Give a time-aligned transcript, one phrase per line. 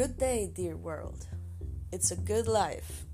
[0.00, 1.26] Good day, dear world.
[1.92, 3.04] It's a good life.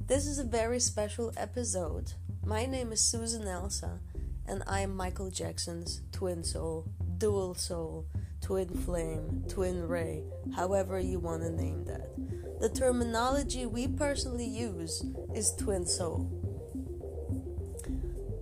[0.00, 2.14] This is a very special episode.
[2.42, 3.98] My name is Susan Elsa,
[4.46, 6.86] and I am Michael Jackson's twin soul,
[7.18, 8.06] dual soul,
[8.40, 10.22] twin flame, twin ray,
[10.56, 12.12] however you want to name that.
[12.60, 15.04] The terminology we personally use
[15.34, 16.32] is twin soul.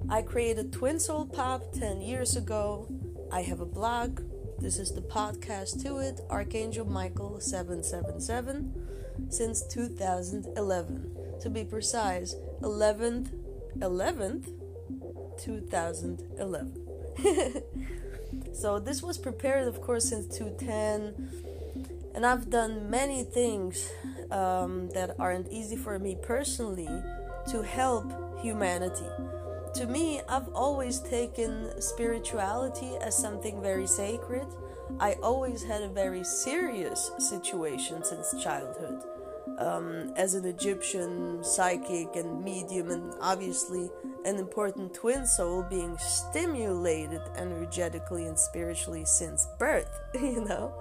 [0.09, 2.87] I created Twin Soul Pop 10 years ago.
[3.33, 4.21] I have a blog.
[4.59, 11.15] This is the podcast to it, Archangel Michael 777, since 2011.
[11.43, 13.29] To be precise, 11th,
[13.79, 14.49] 11th,
[15.39, 17.63] 2011.
[18.55, 21.45] so this was prepared, of course, since 2010,
[22.15, 23.91] and I've done many things
[24.31, 26.89] um, that aren't easy for me personally
[27.51, 29.05] to help humanity
[29.77, 34.47] to me, I've always taken spirituality as something very sacred.
[34.99, 39.03] I always had a very serious situation since childhood.
[39.59, 43.91] Um, as an Egyptian psychic and medium, and obviously
[44.25, 50.73] an important twin soul being stimulated energetically and spiritually since birth, you know?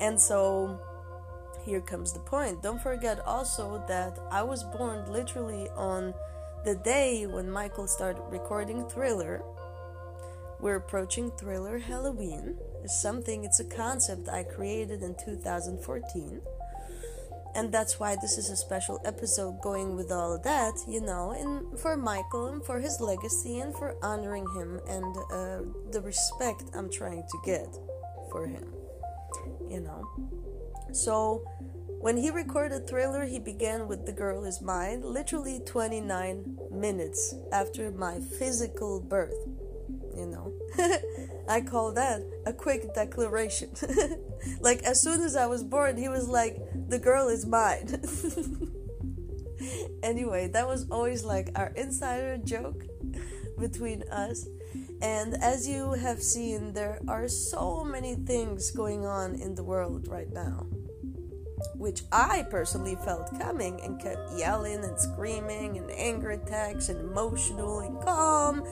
[0.00, 0.80] And so
[1.64, 2.62] here comes the point.
[2.62, 6.14] Don't forget also that I was born literally on
[6.64, 9.42] the day when Michael started recording Thriller,
[10.60, 12.56] we're approaching Thriller Halloween.
[12.82, 16.40] It's something, it's a concept I created in 2014.
[17.54, 21.78] And that's why this is a special episode going with all that, you know, and
[21.78, 26.90] for Michael and for his legacy and for honoring him and uh, the respect I'm
[26.90, 27.68] trying to get
[28.30, 28.72] for him,
[29.68, 30.08] you know.
[30.92, 31.44] So,
[32.00, 37.90] when he recorded Thriller, he began with The Girl Is Mine, literally 29 minutes after
[37.90, 39.34] my physical birth.
[40.16, 40.52] You know,
[41.48, 43.70] I call that a quick declaration.
[44.60, 48.02] like, as soon as I was born, he was like, The girl is mine.
[50.02, 52.84] anyway, that was always like our insider joke
[53.58, 54.46] between us.
[55.00, 60.08] And as you have seen, there are so many things going on in the world
[60.08, 60.66] right now
[61.74, 67.80] which I personally felt coming and kept yelling and screaming and anger attacks and emotional
[67.80, 68.62] and calm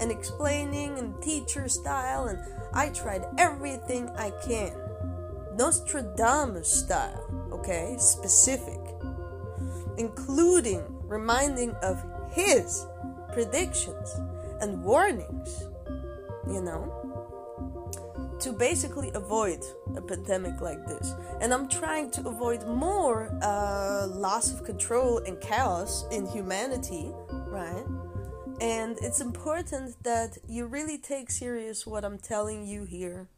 [0.00, 2.38] and explaining and teacher style and
[2.72, 4.72] I tried everything I can.
[5.56, 7.96] Nostradamus style, okay?
[7.98, 8.80] Specific.
[9.96, 12.86] Including reminding of his
[13.32, 14.14] predictions
[14.60, 15.68] and warnings,
[16.48, 17.14] you know?
[18.40, 19.64] to basically avoid
[19.96, 21.14] a pandemic like this.
[21.40, 27.10] And I'm trying to avoid more uh, loss of control and chaos in humanity,
[27.46, 27.86] right?
[28.60, 33.28] And it's important that you really take serious what I'm telling you here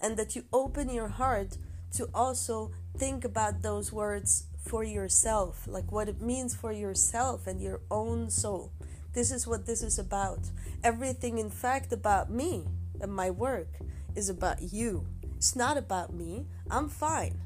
[0.00, 1.58] and that you open your heart
[1.94, 7.60] to also think about those words for yourself, like what it means for yourself and
[7.60, 8.72] your own soul.
[9.12, 10.50] This is what this is about.
[10.84, 12.64] Everything, in fact, about me
[13.00, 13.68] and my work
[14.14, 15.06] is about you.
[15.36, 16.46] It's not about me.
[16.70, 17.40] I'm fine.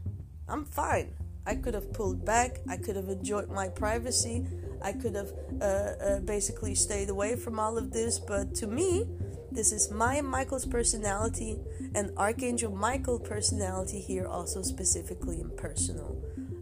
[0.48, 1.14] I'm fine.
[1.46, 2.60] I could have pulled back.
[2.68, 4.46] I could have enjoyed my privacy.
[4.80, 8.18] I could have uh, uh, basically stayed away from all of this.
[8.18, 9.06] But to me,
[9.50, 11.58] this is my Michael's personality
[11.94, 16.16] and Archangel Michael personality here, also specifically and personal.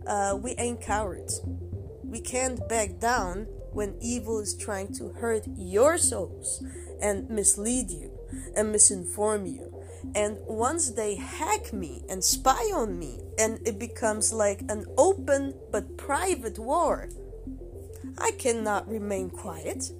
[0.07, 1.41] Uh, we ain't cowards.
[2.03, 6.65] We can't back down when evil is trying to hurt your souls
[7.01, 8.11] and mislead you
[8.57, 9.71] and misinform you
[10.15, 15.55] and once they hack me and spy on me, and it becomes like an open
[15.71, 17.09] but private war,
[18.19, 19.93] I cannot remain quiet.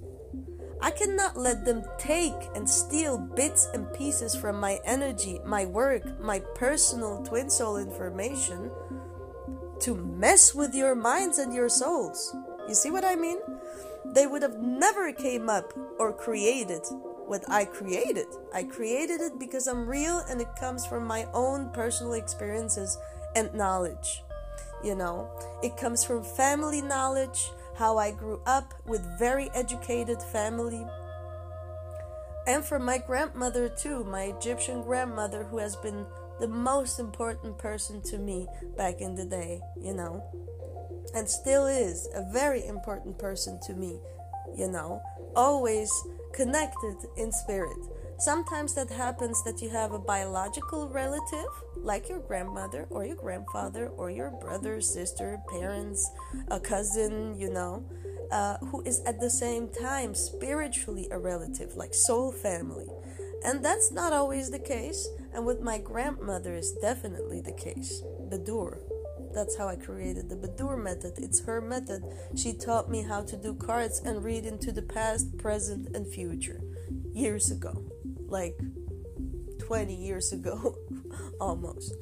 [0.81, 6.19] I cannot let them take and steal bits and pieces from my energy, my work,
[6.19, 8.71] my personal twin soul information
[9.81, 12.35] to mess with your minds and your souls.
[12.67, 13.37] You see what I mean?
[14.05, 16.81] They would have never came up or created
[17.27, 18.27] what I created.
[18.53, 22.97] I created it because I'm real and it comes from my own personal experiences
[23.35, 24.23] and knowledge.
[24.83, 25.29] You know,
[25.63, 30.85] it comes from family knowledge, how I grew up with very educated family.
[32.47, 36.05] And from my grandmother too, my Egyptian grandmother who has been
[36.39, 40.23] the most important person to me back in the day, you know.
[41.13, 43.99] And still is a very important person to me,
[44.55, 45.01] you know.
[45.35, 45.91] Always
[46.33, 47.77] connected in spirit.
[48.19, 53.87] Sometimes that happens that you have a biological relative, like your grandmother or your grandfather
[53.97, 56.07] or your brother, sister, parents,
[56.49, 57.83] a cousin, you know,
[58.31, 62.85] uh, who is at the same time spiritually a relative, like soul family.
[63.43, 65.07] And that's not always the case.
[65.33, 68.03] And with my grandmother is definitely the case.
[68.29, 68.79] Bedour.
[69.33, 71.13] That's how I created the Bedour method.
[71.17, 72.03] It's her method.
[72.35, 76.61] She taught me how to do cards and read into the past, present, and future
[77.13, 77.83] years ago.
[78.27, 78.57] Like
[79.59, 80.75] 20 years ago,
[81.39, 81.95] almost.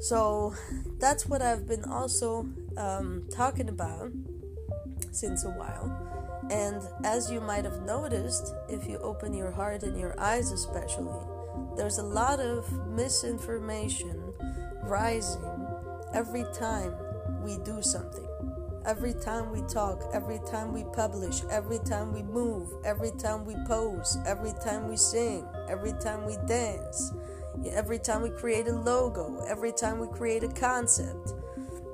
[0.00, 0.54] So
[0.98, 4.10] that's what I've been also um, talking about
[5.12, 6.16] since a while.
[6.50, 11.18] And as you might have noticed, if you open your heart and your eyes, especially,
[11.76, 14.32] there's a lot of misinformation
[14.82, 15.42] rising
[16.14, 16.94] every time
[17.42, 18.26] we do something.
[18.86, 23.56] Every time we talk, every time we publish, every time we move, every time we
[23.66, 27.12] pose, every time we sing, every time we dance,
[27.72, 31.34] every time we create a logo, every time we create a concept,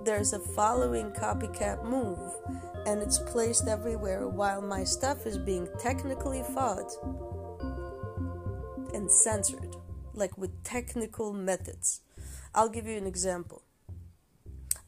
[0.05, 2.19] there's a following copycat move
[2.87, 6.93] and it's placed everywhere while my stuff is being technically fought
[8.93, 9.77] and censored,
[10.15, 12.03] like with technical methods.
[12.55, 13.63] I'll give you an example.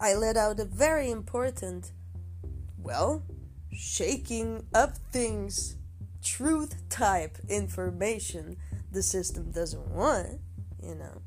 [0.05, 1.93] I let out a very important,
[2.77, 3.23] well,
[3.73, 5.77] shaking up things,
[6.23, 8.59] truth type information
[8.93, 10.41] the system doesn't want,
[10.83, 11.23] you know.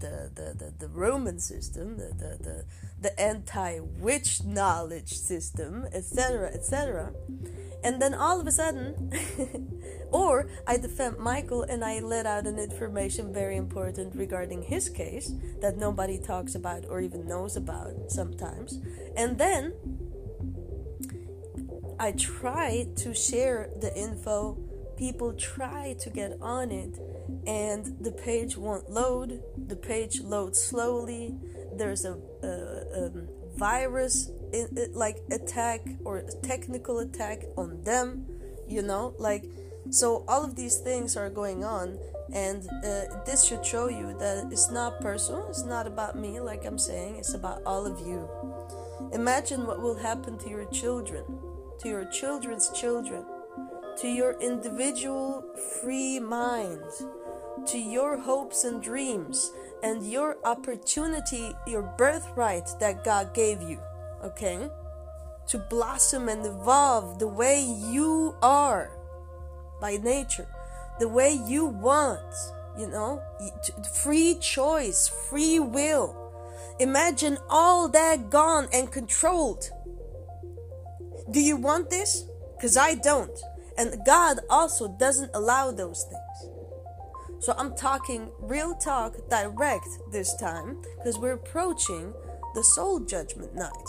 [0.00, 2.64] The, the, the, the Roman system, the, the, the,
[3.02, 7.12] the anti witch knowledge system, etc., etc.
[7.84, 9.10] And then all of a sudden,
[10.12, 15.32] or I defend Michael and I let out an information very important regarding his case
[15.60, 18.80] that nobody talks about or even knows about sometimes.
[19.16, 19.74] And then
[21.98, 24.58] I try to share the info,
[24.96, 26.98] people try to get on it
[27.46, 29.42] and the page won't load.
[29.56, 31.36] The page loads slowly.
[31.76, 33.10] There's a, a
[33.56, 38.26] virus in, it, like attack or technical attack on them.
[38.68, 39.44] You know, like
[39.90, 40.24] so.
[40.28, 41.98] All of these things are going on,
[42.32, 45.48] and uh, this should show you that it's not personal.
[45.48, 47.16] It's not about me, like I'm saying.
[47.16, 48.28] It's about all of you.
[49.12, 51.24] Imagine what will happen to your children,
[51.80, 53.26] to your children's children,
[53.98, 55.44] to your individual
[55.82, 56.80] free mind
[57.66, 63.80] to your hopes and dreams and your opportunity, your birthright that God gave you,
[64.24, 64.68] okay?
[65.48, 68.90] To blossom and evolve the way you are
[69.80, 70.48] by nature,
[71.00, 72.34] the way you want,
[72.78, 73.20] you know?
[74.02, 76.16] Free choice, free will.
[76.78, 79.70] Imagine all that gone and controlled.
[81.30, 82.24] Do you want this?
[82.56, 83.38] Because I don't.
[83.76, 86.31] And God also doesn't allow those things.
[87.42, 92.14] So I'm talking real talk direct this time because we're approaching
[92.54, 93.88] the soul judgment night.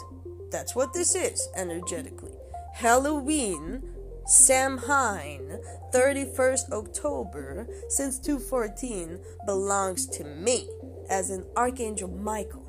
[0.50, 2.32] That's what this is energetically.
[2.74, 3.84] Halloween,
[4.26, 5.60] Samhain,
[5.94, 10.68] 31st October, since 214 belongs to me
[11.08, 12.68] as an Archangel Michael.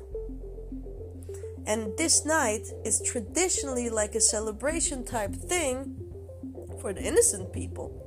[1.65, 5.95] And this night is traditionally like a celebration type thing
[6.79, 8.05] for the innocent people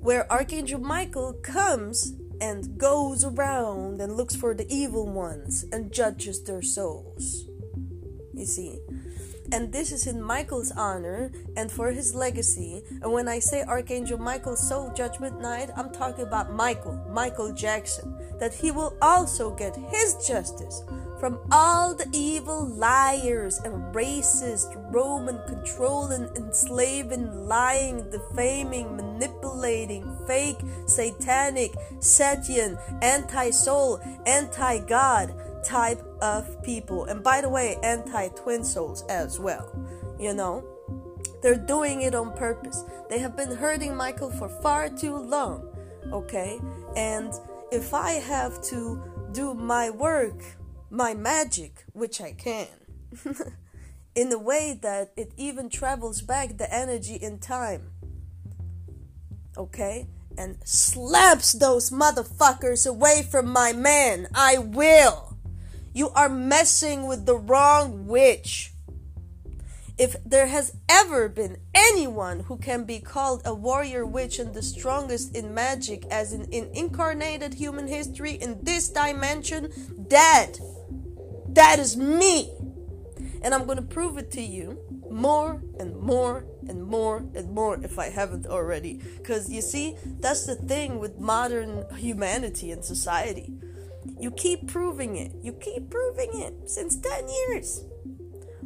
[0.00, 6.42] where Archangel Michael comes and goes around and looks for the evil ones and judges
[6.42, 7.44] their souls.
[8.32, 8.78] You see?
[9.52, 12.82] And this is in Michael's honor and for his legacy.
[13.02, 18.16] And when I say Archangel Michael's soul judgment night, I'm talking about Michael, Michael Jackson,
[18.38, 20.82] that he will also get his justice
[21.20, 31.72] from all the evil liars and racist Roman controlling, enslaving, lying, defaming, manipulating, fake, satanic,
[31.98, 37.04] Setian, anti soul, anti God type of people.
[37.04, 39.70] And by the way, anti twin souls as well.
[40.18, 40.64] You know?
[41.42, 42.84] They're doing it on purpose.
[43.10, 45.68] They have been hurting Michael for far too long.
[46.12, 46.60] Okay?
[46.96, 47.32] And
[47.70, 50.42] if I have to do my work
[50.90, 52.66] my magic, which I can,
[54.14, 57.92] in a way that it even travels back the energy in time.
[59.56, 60.08] Okay?
[60.36, 64.28] And slaps those motherfuckers away from my man.
[64.34, 65.36] I will.
[65.92, 68.72] You are messing with the wrong witch.
[70.00, 74.62] If there has ever been anyone who can be called a warrior witch and the
[74.62, 79.70] strongest in magic as in, in incarnated human history in this dimension,
[80.08, 80.52] that
[81.50, 82.50] that is me.
[83.42, 84.78] And I'm going to prove it to you
[85.10, 89.02] more and more and more and more if I haven't already.
[89.18, 93.52] Because you see, that's the thing with modern humanity and society.
[94.18, 95.32] You keep proving it.
[95.42, 97.84] You keep proving it since 10 years.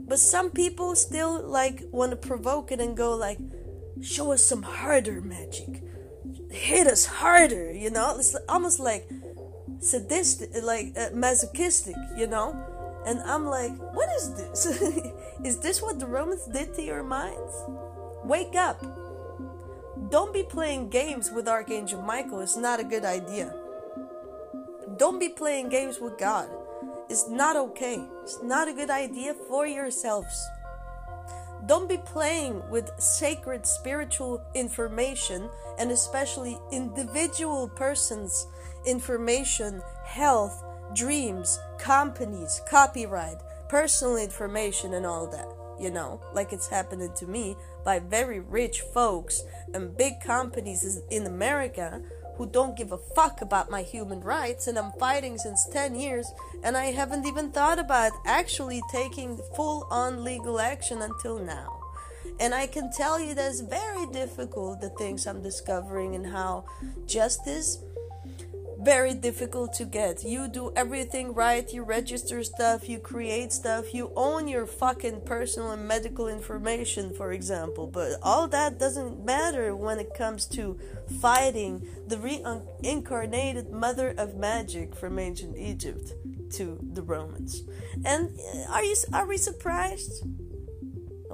[0.06, 3.38] But some people still like want to provoke it and go like,
[4.02, 5.82] show us some harder magic.
[6.50, 8.16] Hit us harder, you know?
[8.18, 9.08] It's almost like
[9.80, 12.54] sadistic, like uh, masochistic, you know?
[13.06, 14.66] And I'm like, what is this?
[15.44, 17.52] is this what the Romans did to your minds?
[18.24, 18.82] Wake up.
[20.10, 22.40] Don't be playing games with Archangel Michael.
[22.40, 23.54] It's not a good idea.
[24.98, 26.48] Don't be playing games with God.
[27.08, 28.02] It's not okay.
[28.24, 30.48] It's not a good idea for yourselves.
[31.66, 38.46] Don't be playing with sacred spiritual information and especially individual persons'
[38.86, 40.64] information, health,
[40.94, 45.46] dreams, companies, copyright, personal information, and all that.
[45.78, 49.42] You know, like it's happening to me by very rich folks
[49.74, 52.00] and big companies in America
[52.36, 56.32] who don't give a fuck about my human rights, and I'm fighting since 10 years,
[56.62, 61.80] and I haven't even thought about actually taking full on legal action until now.
[62.40, 66.64] And I can tell you that it's very difficult the things I'm discovering and how
[67.06, 67.78] justice
[68.84, 70.22] very difficult to get.
[70.24, 75.70] You do everything right, you register stuff, you create stuff, you own your fucking personal
[75.70, 77.86] and medical information, for example.
[77.86, 80.78] But all that doesn't matter when it comes to
[81.20, 86.12] fighting the reincarnated mother of magic from ancient Egypt
[86.52, 87.62] to the Romans.
[88.04, 90.24] And uh, are you are we surprised?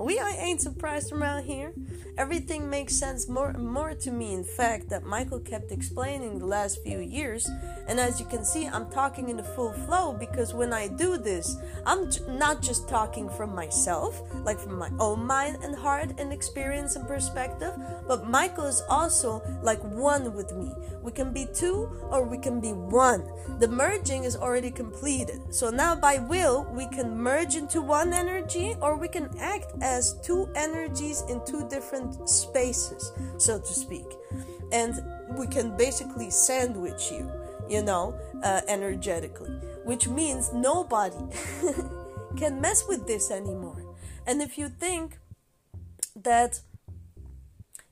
[0.01, 1.75] We ain't surprised around here.
[2.17, 6.47] Everything makes sense more and more to me in fact that Michael kept explaining the
[6.47, 7.49] last few years.
[7.87, 11.19] And as you can see I'm talking in the full flow because when I do
[11.19, 16.33] this I'm not just talking from myself like from my own mind and heart and
[16.33, 17.75] experience and perspective
[18.09, 20.73] but Michael is also like one with me.
[21.03, 23.25] We can be two or we can be one.
[23.59, 25.55] The merging is already completed.
[25.55, 29.90] So now by will we can merge into one energy or we can act as
[30.23, 34.07] two energies in two different different spaces, so to speak.
[34.73, 35.03] And
[35.37, 37.31] we can basically sandwich you,
[37.69, 39.51] you know, uh, energetically,
[39.85, 41.17] which means nobody
[42.37, 43.85] can mess with this anymore.
[44.27, 45.19] And if you think
[46.15, 46.61] that,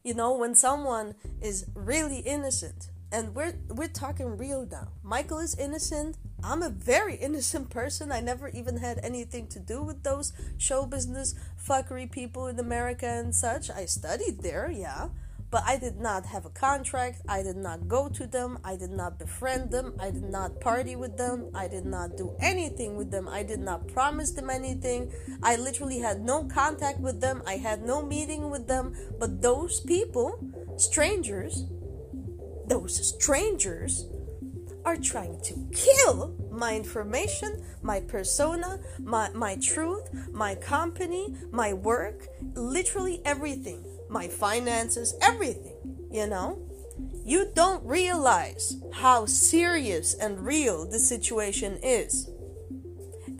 [0.04, 4.88] you know, when someone is really innocent, and we're we're talking real now.
[5.02, 6.18] Michael is innocent.
[6.42, 8.12] I'm a very innocent person.
[8.12, 13.06] I never even had anything to do with those show business fuckery people in America
[13.06, 13.70] and such.
[13.70, 15.08] I studied there, yeah,
[15.50, 17.22] but I did not have a contract.
[17.28, 18.58] I did not go to them.
[18.62, 19.94] I did not befriend them.
[19.98, 21.50] I did not party with them.
[21.54, 23.26] I did not do anything with them.
[23.28, 25.10] I did not promise them anything.
[25.42, 27.42] I literally had no contact with them.
[27.46, 28.94] I had no meeting with them.
[29.18, 30.38] But those people,
[30.76, 31.64] strangers,
[32.66, 34.06] those strangers
[34.88, 42.26] are trying to kill my information, my persona, my, my truth, my company, my work,
[42.54, 45.76] literally everything, my finances, everything,
[46.10, 46.58] you know?
[47.22, 52.30] You don't realize how serious and real the situation is.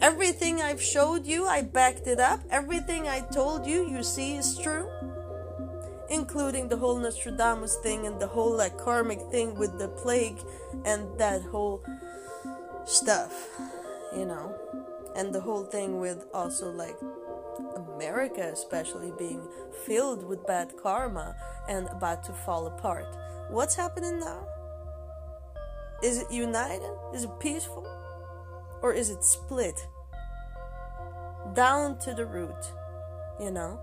[0.00, 2.40] Everything I've showed you, I backed it up.
[2.50, 4.86] Everything I told you, you see is true
[6.10, 10.38] including the whole Nostradamus thing and the whole like karmic thing with the plague
[10.84, 11.84] and that whole
[12.86, 13.48] stuff,
[14.16, 14.54] you know,
[15.14, 16.96] and the whole thing with also like
[17.76, 19.46] America, especially being
[19.86, 21.36] filled with bad karma
[21.68, 23.06] and about to fall apart.
[23.50, 24.46] What's happening now?
[26.02, 26.90] Is it united?
[27.12, 27.86] Is it peaceful?
[28.82, 29.86] Or is it split?
[31.54, 32.72] Down to the root,
[33.40, 33.80] you know?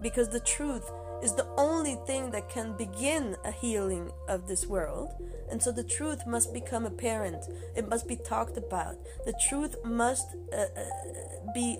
[0.00, 0.90] Because the truth
[1.22, 5.12] is the only thing that can begin a healing of this world.
[5.50, 7.44] And so the truth must become apparent.
[7.76, 8.96] It must be talked about.
[9.26, 11.78] The truth must uh, uh, be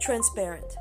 [0.00, 0.76] transparent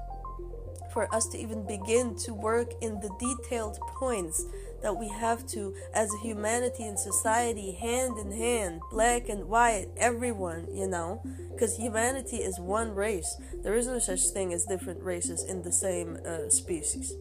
[0.95, 4.45] for us to even begin to work in the detailed points
[4.81, 10.65] that we have to, as humanity and society, hand in hand, black and white, everyone,
[10.73, 11.21] you know,
[11.51, 13.35] because humanity is one race.
[13.61, 17.13] There is no such thing as different races in the same uh, species.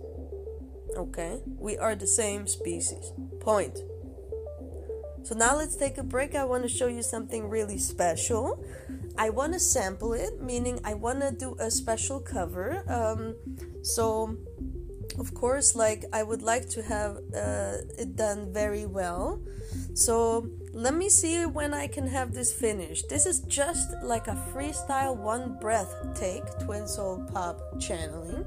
[0.97, 1.41] Okay?
[1.59, 3.13] We are the same species.
[3.41, 3.79] Point.
[5.25, 6.37] So now let's take a break.
[6.37, 8.65] I want to show you something really special.
[9.17, 12.83] I want to sample it, meaning I want to do a special cover.
[12.89, 13.35] Um,
[13.83, 14.37] so
[15.19, 19.41] of course like i would like to have uh, it done very well
[19.95, 24.37] so let me see when i can have this finished this is just like a
[24.53, 28.45] freestyle one breath take twin soul pop channeling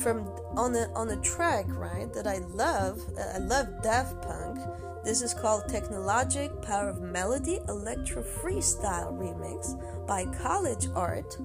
[0.00, 3.00] from on a on a track right that i love
[3.34, 4.58] i love daft punk
[5.04, 11.36] this is called technologic power of melody electro freestyle remix by college art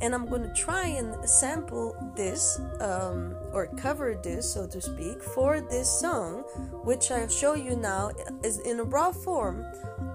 [0.00, 5.60] and I'm gonna try and sample this um, or cover this, so to speak, for
[5.60, 6.42] this song,
[6.84, 8.10] which I'll show you now
[8.42, 9.64] is in a raw form.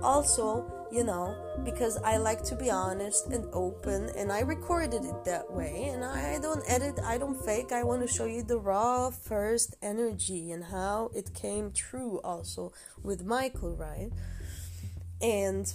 [0.01, 1.35] Also, you know,
[1.65, 6.05] because I like to be honest and open, and I recorded it that way, and
[6.05, 7.73] I don't edit, I don't fake.
[7.73, 12.71] I want to show you the raw first energy and how it came true, also
[13.03, 14.09] with Michael, right?
[15.21, 15.67] And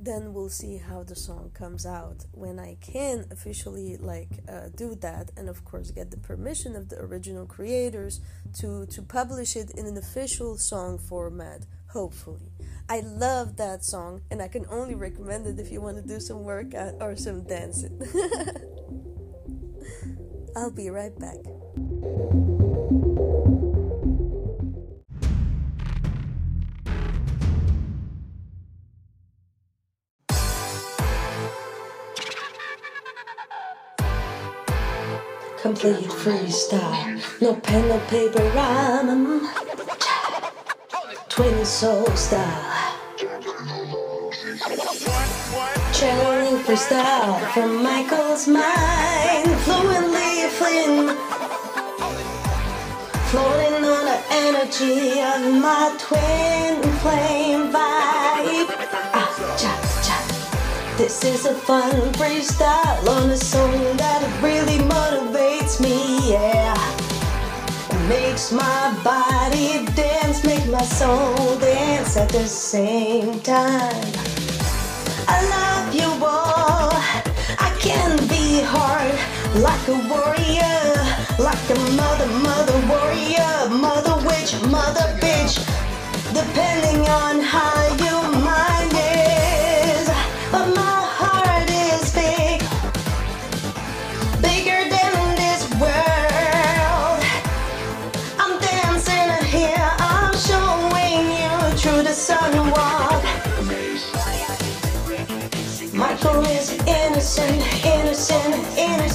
[0.00, 4.94] then we'll see how the song comes out when I can officially like uh, do
[5.02, 8.20] that, and of course get the permission of the original creators
[8.60, 11.66] to to publish it in an official song format.
[11.92, 12.52] Hopefully,
[12.88, 16.20] I love that song, and I can only recommend it if you want to do
[16.20, 18.00] some workout or some dancing.
[20.56, 21.38] I'll be right back.
[35.60, 37.40] complete freestyle.
[37.40, 39.69] No pen, no paper, rhyme.
[41.40, 42.98] Twin soul style.
[45.94, 49.48] Channeling freestyle from Michael's mind.
[49.64, 51.08] Fluently fleeing.
[53.30, 58.68] Floating on the energy of my twin flame vibe.
[59.16, 59.72] Ah, cha,
[60.04, 60.18] cha.
[60.98, 66.76] This is a fun freestyle on a song that really motivates me, yeah.
[68.10, 70.09] Makes my body dance,
[70.70, 74.12] my soul dance at the same time.
[75.26, 76.92] I love you all.
[77.58, 79.14] I can be hard
[79.66, 80.80] like a warrior,
[81.42, 85.58] like a mother, mother warrior, mother witch, mother bitch,
[86.32, 88.19] depending on how your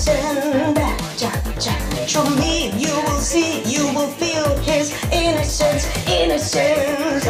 [0.07, 0.85] innocent.
[2.07, 7.25] Show me, you will see, you will feel his innocence, innocence.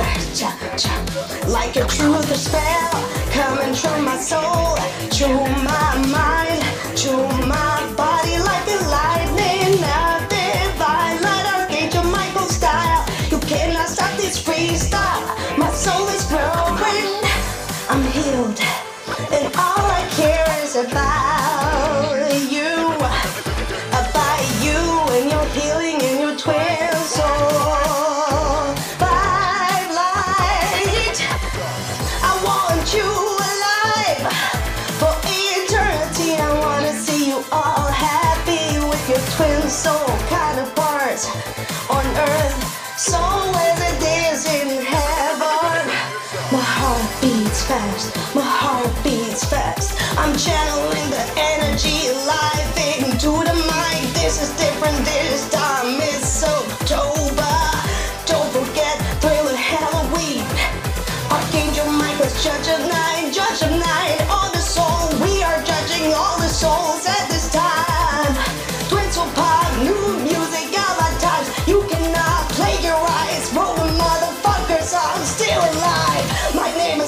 [1.48, 2.92] Like a truth spell
[3.32, 4.76] coming from my soul,
[5.12, 5.65] through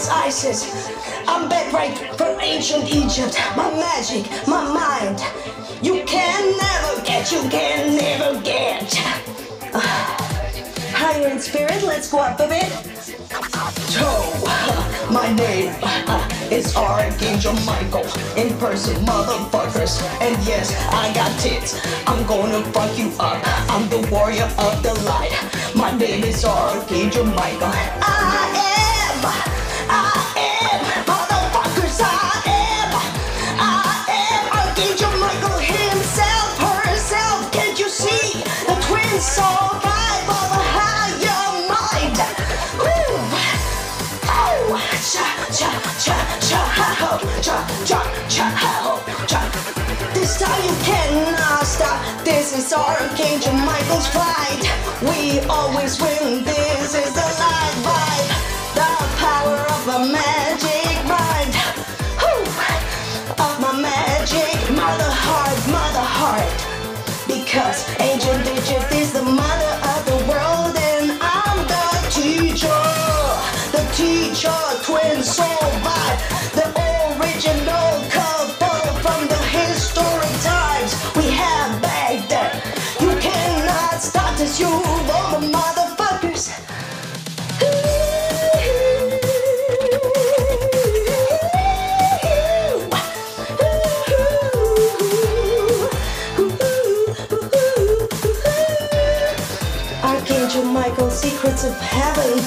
[0.05, 0.91] Isis.
[1.27, 3.35] I'm back right from ancient Egypt.
[3.55, 5.19] My magic, my mind.
[5.83, 8.93] You can never get, you can never get.
[10.93, 12.69] Higher in spirit, let's go up a bit.
[13.89, 14.37] Toe,
[15.11, 18.05] my name uh, is Archangel Michael.
[18.37, 19.99] In person, motherfuckers.
[20.21, 21.81] And yes, I got tits.
[22.05, 23.41] I'm gonna fuck you up.
[23.71, 25.33] I'm the warrior of the light.
[25.75, 27.71] My name is Archangel Michael.
[27.73, 28.16] I
[48.37, 49.41] cha.
[50.13, 51.97] This time you cannot stop.
[52.23, 54.63] This is our Archangel Michael's fight.
[55.01, 56.43] We always win.
[56.43, 58.29] This is the light vibe,
[58.77, 61.53] the power of a magic mind.
[63.39, 66.57] Of my magic, mother heart, mother heart.
[67.27, 67.85] Because
[101.67, 102.39] of Heaven.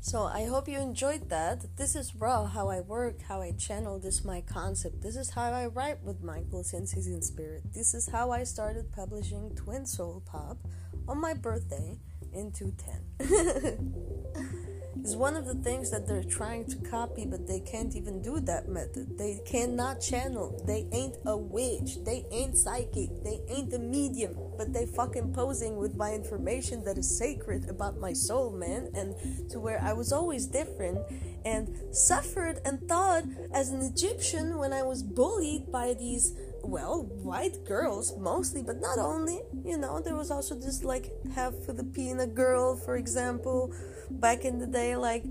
[0.00, 1.76] So I hope you enjoyed that.
[1.76, 5.00] This is raw how I work, how I channel this my concept.
[5.00, 7.72] This is how I write with Michael since he's in spirit.
[7.72, 10.58] This is how I started publishing Twin Soul Pop
[11.06, 12.00] on my birthday
[12.32, 14.74] in 210.
[15.04, 18.40] is one of the things that they're trying to copy, but they can't even do
[18.40, 19.18] that method.
[19.18, 20.62] They cannot channel.
[20.66, 22.04] They ain't a witch.
[22.04, 23.10] They ain't psychic.
[23.24, 24.36] They ain't a medium.
[24.56, 28.90] But they fucking posing with my information that is sacred about my soul, man.
[28.94, 30.98] And to where I was always different
[31.44, 37.64] and suffered and thought as an Egyptian when I was bullied by these well, white
[37.64, 39.40] girls mostly, but not only.
[39.64, 43.72] You know, there was also this like half Filipina girl, for example,
[44.10, 45.24] back in the day, like.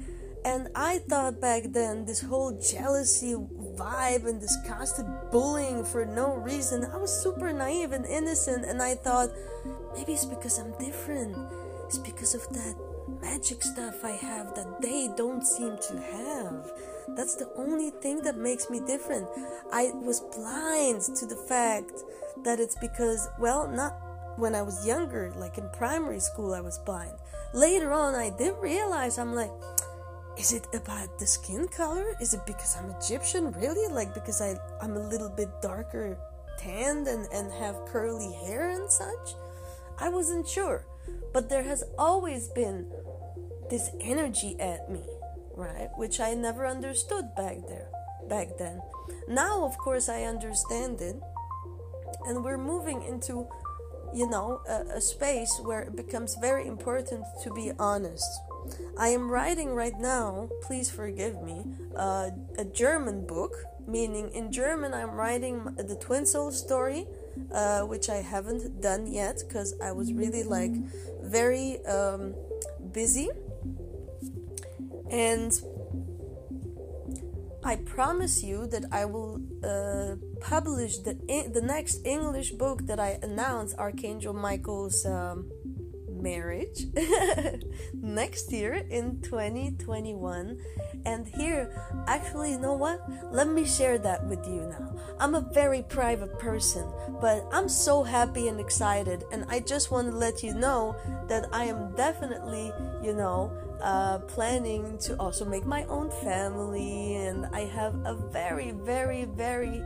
[0.44, 6.34] And I thought back then this whole jealousy vibe and this constant bullying for no
[6.34, 9.30] reason, I was super naive and innocent, and I thought
[9.96, 11.38] maybe it's because I'm different.
[11.86, 12.76] It's because of that
[13.22, 16.72] magic stuff I have that they don't seem to have.
[17.16, 19.28] That's the only thing that makes me different.
[19.72, 21.92] I was blind to the fact
[22.44, 23.94] that it's because, well, not
[24.38, 27.14] when I was younger, like in primary school, I was blind.
[27.54, 29.52] Later on, I did realize I'm like,
[30.38, 32.16] is it about the skin color?
[32.22, 33.94] Is it because I'm Egyptian, really?
[33.94, 36.18] Like, because I, I'm a little bit darker
[36.58, 39.36] tanned and, and have curly hair and such?
[40.00, 40.86] I wasn't sure.
[41.34, 42.90] But there has always been
[43.70, 45.04] this energy at me
[45.56, 45.90] right?
[45.98, 47.88] Which I never understood back there,
[48.30, 48.82] back then.
[49.28, 51.16] Now, of course, I understand it,
[52.28, 53.48] and we're moving into,
[54.14, 58.30] you know, a, a space where it becomes very important to be honest.
[58.98, 63.56] I am writing right now, please forgive me, uh, a German book,
[63.88, 67.08] meaning in German I'm writing the Twin Soul story,
[67.52, 70.74] uh, which I haven't done yet because I was really like
[71.24, 72.36] very um,
[72.92, 73.30] busy
[75.12, 75.52] and
[77.64, 81.14] I promise you that I will uh, publish the
[81.54, 85.52] the next English book that I announce Archangel Michael's um,
[86.10, 86.86] marriage
[87.94, 90.58] next year in 2021
[91.06, 91.74] and here
[92.08, 93.02] actually you know what?
[93.32, 94.96] Let me share that with you now.
[95.20, 96.86] I'm a very private person
[97.22, 100.96] but i'm so happy and excited and i just want to let you know
[101.28, 107.46] that i am definitely you know uh, planning to also make my own family, and
[107.48, 109.84] I have a very, very, very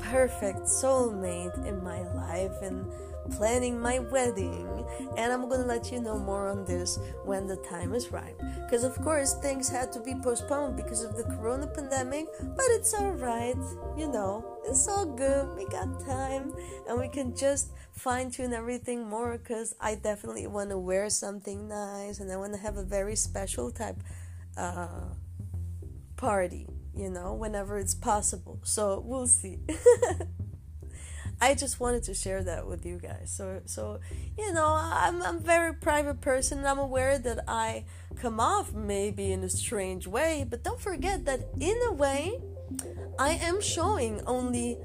[0.00, 2.86] perfect soulmate in my life, and
[3.30, 4.68] planning my wedding.
[5.16, 8.36] And I'm gonna let you know more on this when the time is right.
[8.64, 12.94] Because, of course, things had to be postponed because of the corona pandemic, but it's
[12.94, 13.56] alright,
[13.96, 15.56] you know, it's all good.
[15.56, 16.52] We got time,
[16.88, 21.68] and we can just fine tune everything more because I definitely want to wear something
[21.68, 24.02] nice and I want to have a very special type
[24.56, 25.14] uh,
[26.16, 28.60] party, you know, whenever it's possible.
[28.64, 29.60] So we'll see.
[31.44, 33.30] I just wanted to share that with you guys.
[33.30, 34.00] So, so
[34.38, 36.58] you know, I'm I'm a very private person.
[36.58, 37.84] and I'm aware that I
[38.16, 42.40] come off maybe in a strange way, but don't forget that in a way,
[43.18, 44.78] I am showing only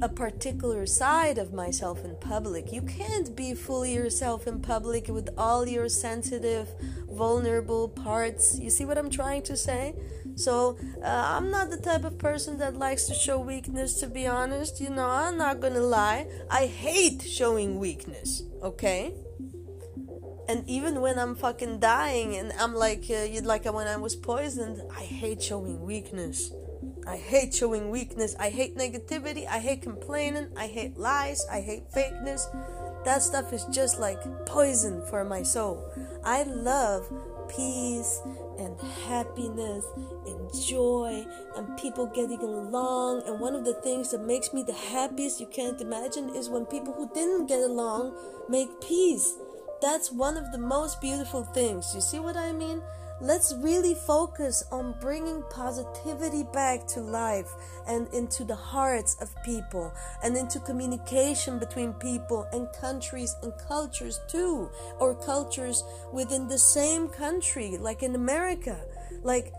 [0.00, 2.72] a particular side of myself in public.
[2.72, 6.66] You can't be fully yourself in public with all your sensitive,
[7.10, 8.58] vulnerable parts.
[8.58, 9.94] You see what I'm trying to say?
[10.36, 14.26] So, uh, I'm not the type of person that likes to show weakness, to be
[14.26, 14.80] honest.
[14.80, 16.26] You know, I'm not gonna lie.
[16.50, 19.14] I hate showing weakness, okay?
[20.48, 24.14] And even when I'm fucking dying and I'm like, uh, you'd like when I was
[24.14, 26.52] poisoned, I hate showing weakness.
[27.06, 28.34] I hate showing weakness.
[28.38, 29.46] I hate negativity.
[29.46, 30.48] I hate complaining.
[30.56, 31.46] I hate lies.
[31.50, 32.46] I hate fakeness.
[33.04, 35.90] That stuff is just like poison for my soul.
[36.24, 37.10] I love
[37.48, 38.20] peace
[38.58, 39.84] and happiness
[40.26, 43.22] and joy and people getting along.
[43.26, 46.66] And one of the things that makes me the happiest you can't imagine is when
[46.66, 48.14] people who didn't get along
[48.48, 49.34] make peace.
[49.80, 51.92] That's one of the most beautiful things.
[51.94, 52.82] You see what I mean?
[53.20, 57.48] Let's really focus on bringing positivity back to life
[57.86, 64.20] and into the hearts of people and into communication between people and countries and cultures
[64.26, 68.80] too, or cultures within the same country, like in America.
[69.22, 69.52] Like,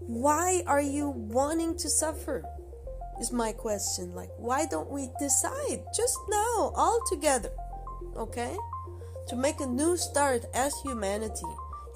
[0.00, 2.44] why are you wanting to suffer?
[3.20, 4.14] Is my question.
[4.14, 7.52] Like, why don't we decide just now, all together,
[8.16, 8.56] okay,
[9.28, 11.46] to make a new start as humanity?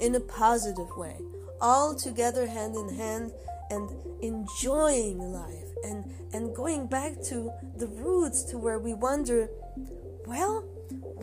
[0.00, 1.16] In a positive way.
[1.61, 3.33] all together hand in hand
[3.70, 3.88] and
[4.20, 6.04] enjoying life and
[6.35, 9.48] and going back to the roots to where we wonder
[10.26, 10.64] well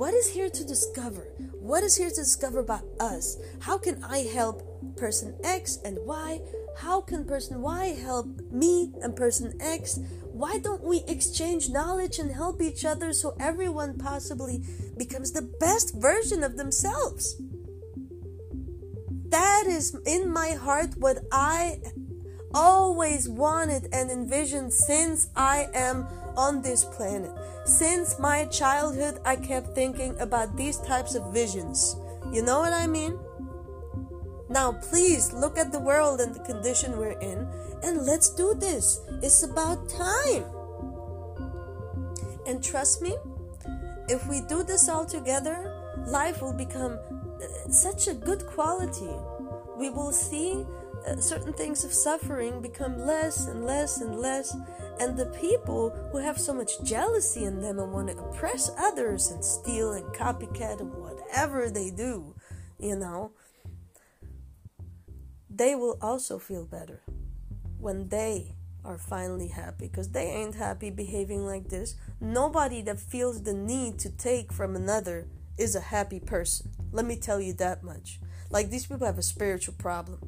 [0.01, 1.27] what is here to discover?
[1.59, 3.37] What is here to discover about us?
[3.59, 4.63] How can i help
[4.97, 6.39] person x and y?
[6.77, 9.99] How can person y help me and person x?
[10.31, 14.63] Why don't we exchange knowledge and help each other so everyone possibly
[14.97, 17.39] becomes the best version of themselves
[19.31, 21.79] that is in my heart what i
[22.53, 27.31] always wanted and envisioned since I am on this planet.
[27.65, 31.95] Since my childhood, I kept thinking about these types of visions.
[32.31, 33.17] You know what I mean?
[34.49, 37.47] Now, please look at the world and the condition we're in
[37.83, 38.99] and let's do this.
[39.21, 40.43] It's about time.
[42.45, 43.15] And trust me,
[44.09, 45.73] if we do this all together,
[46.05, 46.99] life will become
[47.69, 49.13] such a good quality.
[49.77, 50.65] We will see
[51.07, 54.55] uh, certain things of suffering become less and less and less
[54.99, 59.31] and the people who have so much jealousy in them and want to oppress others
[59.31, 62.35] and steal and copycat and whatever they do
[62.77, 63.31] you know
[65.49, 67.01] they will also feel better
[67.79, 73.41] when they are finally happy because they ain't happy behaving like this nobody that feels
[73.43, 75.27] the need to take from another
[75.61, 76.71] is a happy person.
[76.91, 78.19] Let me tell you that much.
[78.49, 80.19] Like these people have a spiritual problem.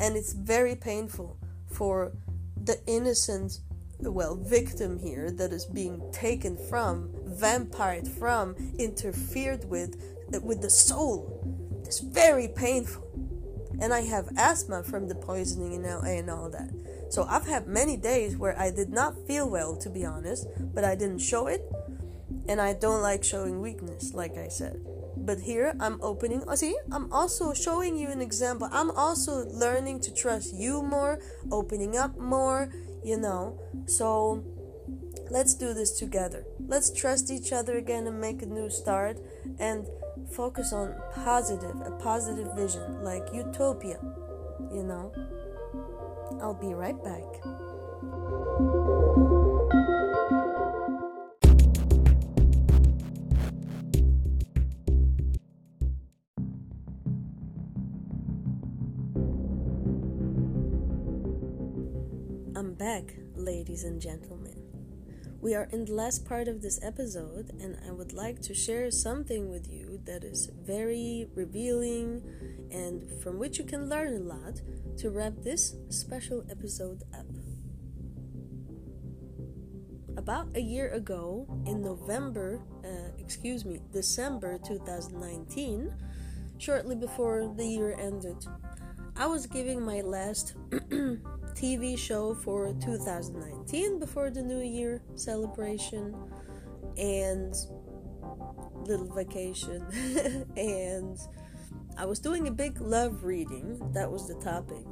[0.00, 1.38] And it's very painful
[1.70, 2.12] for
[2.56, 3.58] the innocent
[4.00, 10.02] well victim here that is being taken from vampired from interfered with
[10.34, 11.40] uh, with the soul.
[11.84, 13.02] It's very painful.
[13.80, 16.70] And i have asthma from the poisoning and, LA and all that.
[17.10, 20.84] So i've had many days where i did not feel well to be honest but
[20.84, 21.62] i didn't show it
[22.48, 24.80] and i don't like showing weakness like i said
[25.24, 26.42] but here I'm opening.
[26.46, 28.68] Oh, see, I'm also showing you an example.
[28.70, 31.18] I'm also learning to trust you more,
[31.50, 32.70] opening up more,
[33.02, 33.60] you know.
[33.86, 34.44] So
[35.30, 36.44] let's do this together.
[36.66, 39.18] Let's trust each other again and make a new start
[39.58, 39.86] and
[40.30, 43.98] focus on positive, a positive vision like utopia,
[44.72, 45.12] you know.
[46.42, 48.83] I'll be right back.
[62.84, 64.62] Back, ladies and gentlemen.
[65.40, 68.90] We are in the last part of this episode, and I would like to share
[68.90, 72.20] something with you that is very revealing
[72.70, 74.60] and from which you can learn a lot
[74.98, 77.24] to wrap this special episode up.
[80.18, 85.90] About a year ago, in November, uh, excuse me, December 2019,
[86.58, 88.44] shortly before the year ended,
[89.16, 90.54] I was giving my last
[91.54, 96.14] TV show for 2019 before the New Year celebration
[96.98, 97.54] and
[98.86, 99.84] little vacation.
[100.56, 101.16] and
[101.96, 104.84] I was doing a big love reading, that was the topic.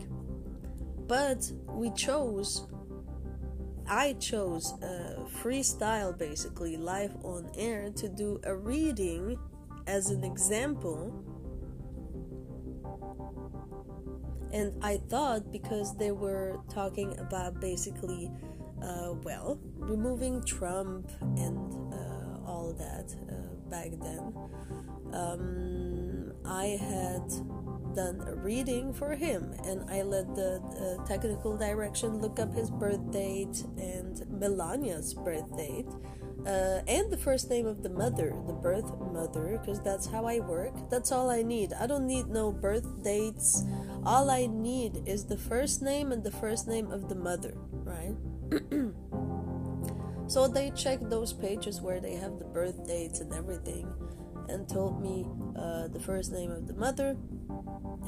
[1.09, 2.67] But we chose,
[3.89, 9.37] I chose a freestyle basically, live on air, to do a reading
[9.89, 11.25] as an example
[14.53, 18.31] and I thought because they were talking about basically,
[18.83, 24.35] uh, well, removing Trump and uh, all that uh, back then,
[25.13, 27.29] um, I had
[27.95, 32.71] done a reading for him and I let the uh, technical direction look up his
[32.71, 35.87] birth date and Melania's birth date
[36.47, 40.41] uh, and the first name of the mother, the birth mother, because that's how I
[40.41, 40.73] work.
[40.91, 41.73] That's all I need.
[41.73, 43.63] I don't need no birth dates.
[44.05, 48.15] All I need is the first name and the first name of the mother, right?
[50.27, 53.93] so they checked those pages where they have the birth dates and everything
[54.49, 55.25] and told me
[55.57, 57.17] uh, the first name of the mother,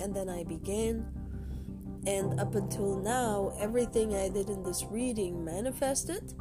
[0.00, 1.06] and then I began.
[2.06, 6.34] And up until now, everything I did in this reading manifested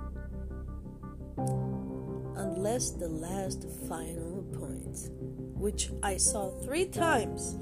[2.35, 5.09] unless the last final point,
[5.55, 7.55] which I saw three times.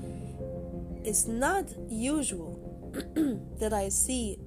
[1.04, 2.94] It's not usual
[3.60, 4.38] that I see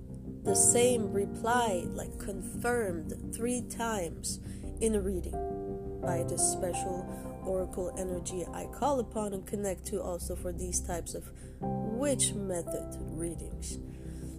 [0.45, 4.41] the same reply, like confirmed three times
[4.81, 7.09] in a reading by this special
[7.45, 12.97] oracle energy I call upon and connect to also for these types of witch method
[13.01, 13.79] readings.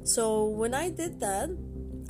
[0.04, 1.50] So when I did that,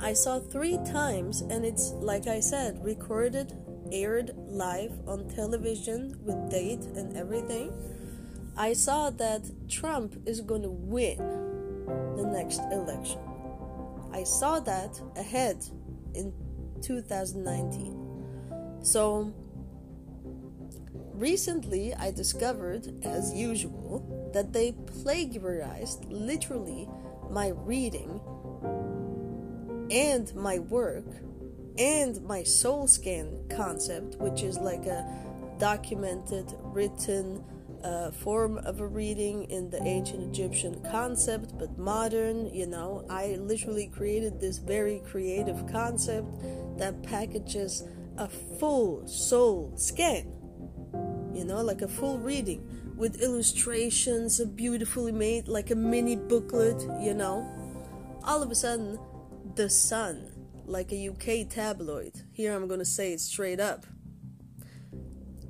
[0.00, 3.54] I saw three times, and it's like I said, recorded
[3.90, 7.72] aired live on television with date and everything.
[8.58, 11.18] I saw that Trump is going to win
[12.16, 13.20] the next election.
[14.12, 15.62] I saw that ahead
[16.14, 16.32] in
[16.80, 18.78] 2019.
[18.80, 19.34] So,
[21.12, 26.88] recently I discovered, as usual, that they plagiarized literally
[27.30, 28.20] my reading
[29.90, 31.04] and my work
[31.78, 35.06] and my soul scan concept, which is like a
[35.58, 37.44] documented, written
[37.86, 42.52] uh, form of a reading in the ancient Egyptian concept, but modern.
[42.52, 46.26] You know, I literally created this very creative concept
[46.78, 47.84] that packages
[48.18, 50.32] a full soul scan,
[51.32, 57.14] you know, like a full reading with illustrations, beautifully made, like a mini booklet, you
[57.14, 57.46] know.
[58.24, 58.98] All of a sudden,
[59.54, 60.32] the sun,
[60.64, 63.86] like a UK tabloid, here I'm gonna say it straight up,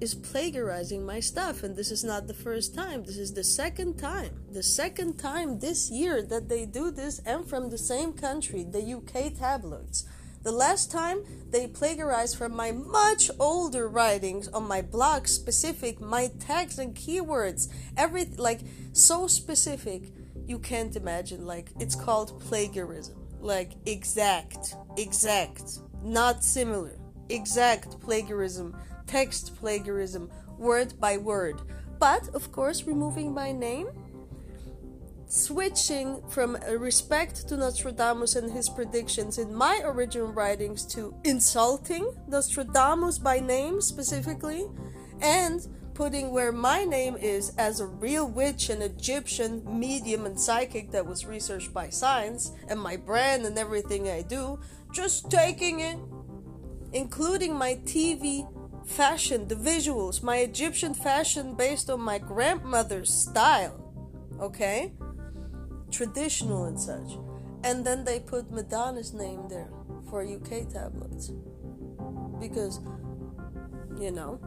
[0.00, 1.62] is plagiarizing my stuff.
[1.62, 4.30] And this is not the first time, this is the second time.
[4.52, 8.94] The second time this year that they do this, and from the same country, the
[8.94, 10.06] UK tabloids.
[10.42, 16.30] The last time they plagiarized from my much older writings on my blog specific, my
[16.38, 18.61] tags and keywords, every like
[18.92, 20.12] so specific
[20.46, 21.44] you can't imagine.
[21.46, 23.16] Like it's called plagiarism.
[23.40, 26.96] Like exact, exact, not similar.
[27.28, 28.76] Exact plagiarism,
[29.07, 31.61] text plagiarism, word by word.
[31.99, 33.88] But of course, removing my name
[35.29, 43.19] switching from respect to Nostradamus and his predictions in my original writings to insulting Nostradamus
[43.19, 44.66] by name specifically,
[45.21, 50.90] and putting where my name is as a real witch and Egyptian medium and psychic
[50.90, 54.61] that was researched by science, and my brand and everything I do,
[54.92, 55.97] just taking it,
[56.92, 58.47] including my TV
[58.87, 63.83] fashion, the visuals, my Egyptian fashion based on my grandmother's style.
[64.40, 64.92] Okay?
[65.90, 67.18] traditional and such.
[67.64, 69.70] And then they put Madonna's name there
[70.09, 71.33] for UK tabloids.
[72.38, 72.81] Because,
[73.99, 74.38] you know,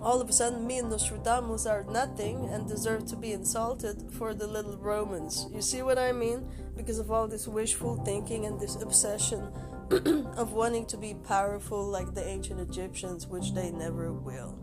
[0.00, 4.34] all of a sudden me and Nostradamus are nothing and deserve to be insulted for
[4.34, 5.46] the little Romans.
[5.52, 6.48] You see what I mean?
[6.76, 9.52] Because of all this wishful thinking and this obsession
[10.36, 14.58] of wanting to be powerful like the ancient Egyptians, which they never will.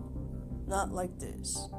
[0.68, 1.70] Not like this.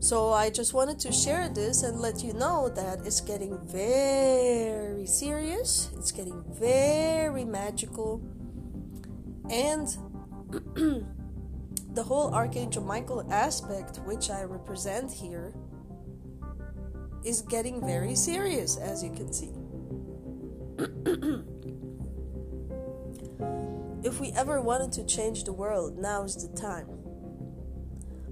[0.00, 5.06] So I just wanted to share this and let you know that it's getting very
[5.06, 8.20] serious, it's getting very magical,
[9.48, 9.86] and
[11.94, 15.54] the whole Archangel Michael aspect, which I represent here,
[17.24, 19.52] is getting very serious, as you can see.
[24.04, 26.88] if we ever wanted to change the world, now is the time.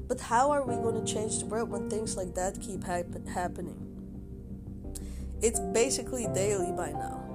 [0.08, 3.28] But how are we going to change the world when things like that keep hap-
[3.28, 3.86] happening?
[5.40, 7.30] It's basically daily by now.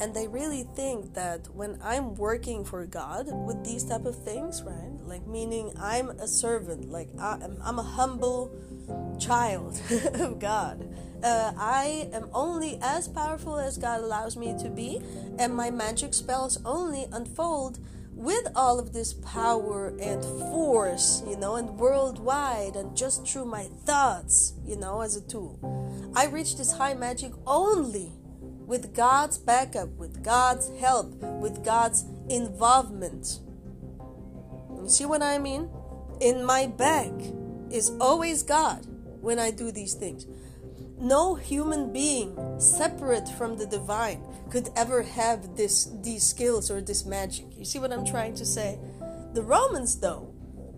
[0.00, 4.62] And they really think that when I'm working for God with these type of things,
[4.62, 4.92] right?
[5.02, 8.52] Like meaning I'm a servant, like I'm, I'm a humble
[9.18, 9.80] child
[10.14, 10.88] of God.
[11.22, 15.02] Uh, I am only as powerful as God allows me to be,
[15.38, 17.78] and my magic spells only unfold
[18.12, 23.64] with all of this power and force, you know, and worldwide, and just through my
[23.84, 26.12] thoughts, you know, as a tool.
[26.14, 28.12] I reach this high magic only
[28.66, 33.38] with God's backup, with God's help, with God's involvement.
[34.82, 35.70] You see what I mean?
[36.20, 37.12] In my back
[37.70, 38.86] is always God
[39.20, 40.26] when I do these things.
[41.00, 44.20] No human being separate from the divine
[44.50, 47.46] could ever have this these skills or this magic.
[47.56, 48.78] You see what I'm trying to say?
[49.32, 50.34] The Romans though,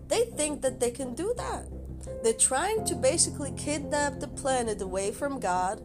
[0.07, 1.67] they think that they can do that.
[2.23, 5.81] They're trying to basically kidnap the planet away from God.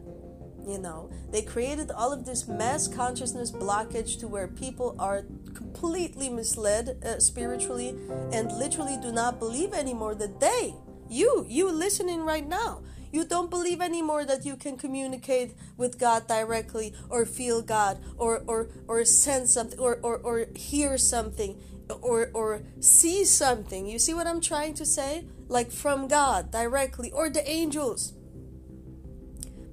[0.67, 6.29] You know, they created all of this mass consciousness blockage to where people are completely
[6.29, 7.95] misled uh, spiritually
[8.33, 10.75] and literally do not believe anymore that they,
[11.09, 16.27] you, you listening right now, you don't believe anymore that you can communicate with God
[16.27, 21.59] directly or feel God or or, or sense something or, or, or hear something
[22.01, 23.87] or or see something.
[23.87, 25.25] You see what I'm trying to say?
[25.47, 28.13] Like from God directly or the angels.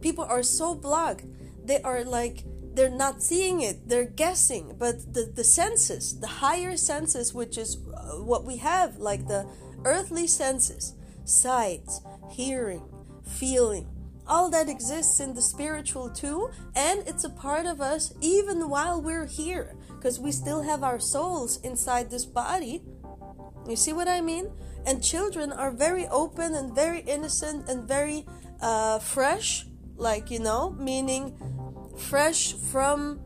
[0.01, 1.24] People are so blocked.
[1.64, 6.76] They are like they're not seeing it they're guessing but the, the senses the higher
[6.76, 9.47] senses which is uh, what we have like the
[9.85, 11.89] earthly senses sight
[12.32, 12.82] hearing
[13.25, 13.89] feeling.
[14.27, 19.01] All that exists in the spiritual too, and it's a part of us even while
[19.01, 22.83] we're here, because we still have our souls inside this body.
[23.68, 24.51] You see what I mean?
[24.87, 28.27] And children are very open and very innocent and very
[28.61, 29.66] uh, fresh,
[29.97, 31.37] like, you know, meaning
[31.97, 33.20] fresh from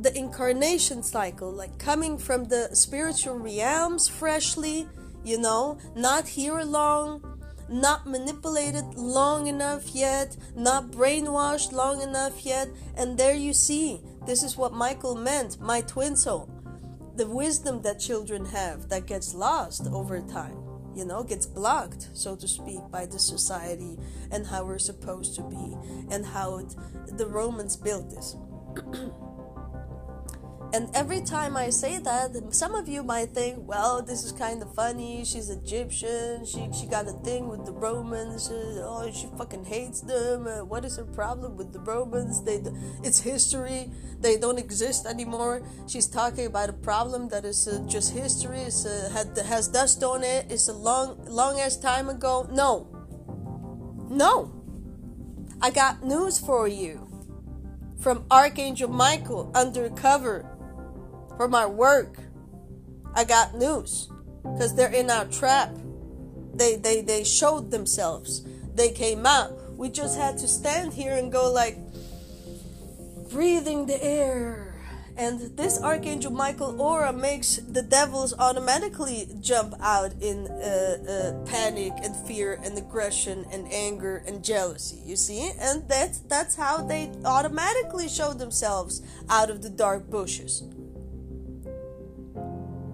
[0.00, 4.88] the incarnation cycle, like coming from the spiritual realms freshly,
[5.24, 7.29] you know, not here long,
[7.70, 12.68] not manipulated long enough yet, not brainwashed long enough yet.
[12.96, 16.50] And there you see, this is what Michael meant, my twin soul.
[17.16, 20.56] The wisdom that children have that gets lost over time,
[20.94, 23.96] you know, gets blocked, so to speak, by the society
[24.30, 25.76] and how we're supposed to be
[26.10, 26.74] and how it,
[27.18, 28.36] the Romans built this.
[30.72, 34.62] And every time I say that, some of you might think, well, this is kind
[34.62, 35.24] of funny.
[35.24, 36.46] She's Egyptian.
[36.46, 38.48] She, she got a thing with the Romans.
[38.48, 40.46] Uh, oh, she fucking hates them.
[40.46, 42.44] Uh, what is her problem with the Romans?
[42.44, 42.62] They,
[43.02, 43.90] it's history.
[44.20, 45.62] They don't exist anymore.
[45.88, 48.60] She's talking about a problem that is uh, just history.
[48.60, 50.46] It's, uh, had, has dust on it.
[50.50, 52.48] It's a long, long ass time ago.
[52.52, 52.86] No.
[54.08, 54.52] No.
[55.60, 57.08] I got news for you
[58.00, 60.49] from Archangel Michael undercover
[61.36, 62.16] from our work.
[63.14, 64.08] I got news
[64.42, 65.76] because they're in our trap.
[66.54, 68.46] They, they, they showed themselves.
[68.74, 69.76] They came out.
[69.76, 71.78] We just had to stand here and go like
[73.30, 74.66] breathing the air.
[75.16, 80.96] And this Archangel Michael aura makes the devils automatically jump out in uh,
[81.44, 85.02] uh, panic and fear and aggression and anger and jealousy.
[85.04, 90.62] You see, and that's that's how they automatically show themselves out of the dark bushes.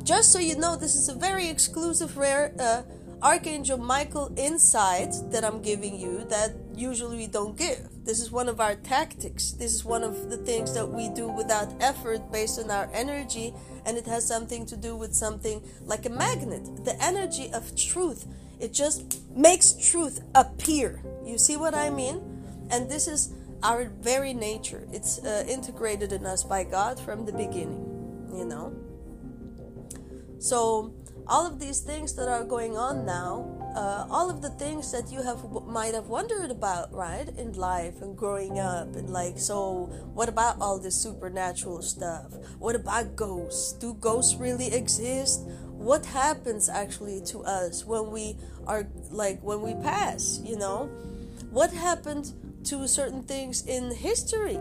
[0.07, 2.83] Just so you know, this is a very exclusive, rare uh,
[3.21, 7.89] Archangel Michael insight that I'm giving you that usually we don't give.
[8.05, 9.51] This is one of our tactics.
[9.51, 13.53] This is one of the things that we do without effort based on our energy,
[13.85, 16.85] and it has something to do with something like a magnet.
[16.85, 18.27] The energy of truth.
[18.61, 21.03] It just makes truth appear.
[21.25, 22.23] You see what I mean?
[22.71, 23.35] And this is
[23.65, 24.87] our very nature.
[24.93, 28.73] It's uh, integrated in us by God from the beginning, you know?
[30.39, 30.95] So
[31.27, 35.11] all of these things that are going on now, uh, all of the things that
[35.13, 39.91] you have might have wondered about, right, in life and growing up, and like, so
[40.15, 42.33] what about all this supernatural stuff?
[42.59, 43.73] What about ghosts?
[43.73, 45.43] Do ghosts really exist?
[45.73, 50.41] What happens actually to us when we are like when we pass?
[50.43, 50.89] You know,
[51.51, 52.33] what happened
[52.65, 54.59] to certain things in history?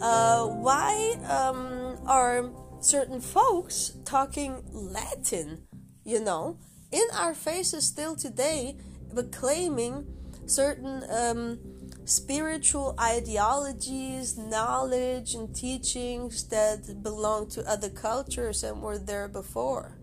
[0.00, 2.50] Uh, why um, are
[2.84, 5.66] certain folks talking Latin,
[6.04, 6.58] you know,
[6.92, 8.76] in our faces still today,
[9.12, 10.06] but claiming
[10.46, 11.58] certain um,
[12.04, 19.96] spiritual ideologies, knowledge, and teachings that belong to other cultures and were there before.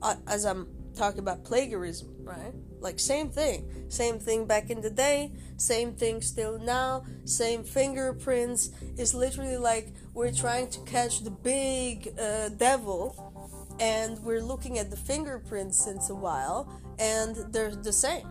[0.00, 2.54] Uh, as I'm talking about plagiarism, right?
[2.82, 3.82] Like, same thing.
[3.88, 8.70] Same thing back in the day, same thing still now, same fingerprints.
[8.96, 14.88] It's literally like we're trying to catch the big uh, devil and we're looking at
[14.88, 18.26] the fingerprints since a while and they're the same.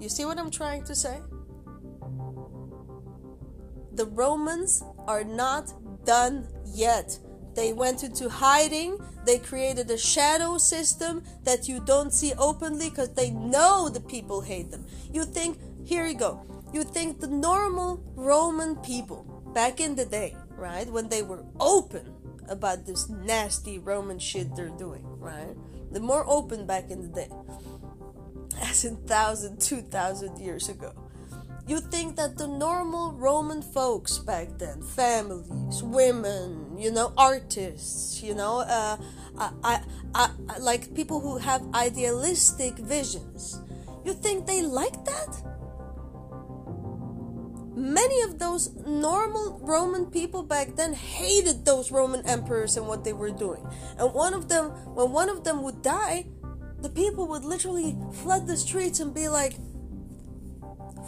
[0.00, 1.20] You see what I'm trying to say?
[3.92, 5.70] The Romans are not
[6.06, 7.18] done yet.
[7.56, 8.98] They went into hiding.
[9.24, 14.42] They created a shadow system that you don't see openly because they know the people
[14.42, 14.84] hate them.
[15.10, 16.44] You think, here you go.
[16.74, 22.12] You think the normal Roman people back in the day, right, when they were open
[22.50, 25.56] about this nasty Roman shit they're doing, right?
[25.90, 27.30] The more open back in the day,
[28.60, 31.05] as in thousand, two thousand years ago
[31.66, 38.34] you think that the normal Roman folks back then, families, women, you know, artists, you
[38.34, 38.96] know, uh,
[39.36, 39.50] I,
[40.14, 43.60] I, I, like people who have idealistic visions,
[44.04, 45.42] you think they like that?
[47.74, 53.12] Many of those normal Roman people back then hated those Roman emperors and what they
[53.12, 53.66] were doing.
[53.98, 56.26] And one of them, when one of them would die,
[56.80, 59.56] the people would literally flood the streets and be like,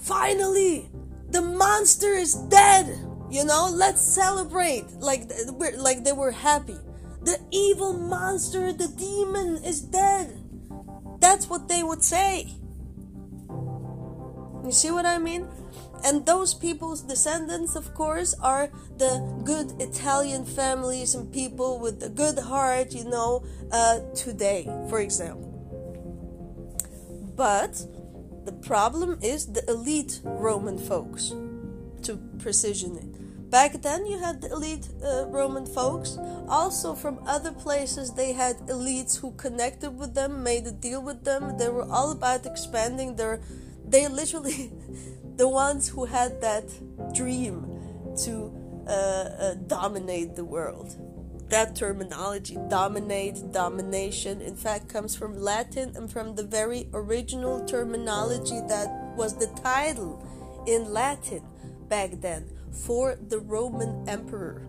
[0.02, 0.90] Finally,
[1.30, 2.86] the monster is dead.
[3.30, 6.78] You know, let's celebrate like we're like they were happy.
[7.22, 10.44] The evil monster, the demon is dead.
[11.20, 12.54] That's what they would say.
[14.64, 15.48] You see what I mean?
[16.04, 22.08] And those people's descendants, of course, are the good Italian families and people with a
[22.08, 25.48] good heart, you know, uh, today, for example.
[27.34, 27.82] But
[28.48, 31.34] the problem is the elite Roman folks,
[32.04, 33.50] to precision it.
[33.50, 36.16] Back then, you had the elite uh, Roman folks.
[36.48, 41.24] Also, from other places, they had elites who connected with them, made a deal with
[41.24, 41.58] them.
[41.58, 43.42] They were all about expanding their.
[43.86, 44.72] They literally,
[45.36, 46.68] the ones who had that
[47.12, 47.54] dream
[48.24, 48.32] to
[48.86, 50.96] uh, uh, dominate the world.
[51.48, 58.60] That terminology, dominate, domination, in fact, comes from Latin and from the very original terminology
[58.68, 60.22] that was the title
[60.66, 61.42] in Latin
[61.88, 64.66] back then for the Roman emperor,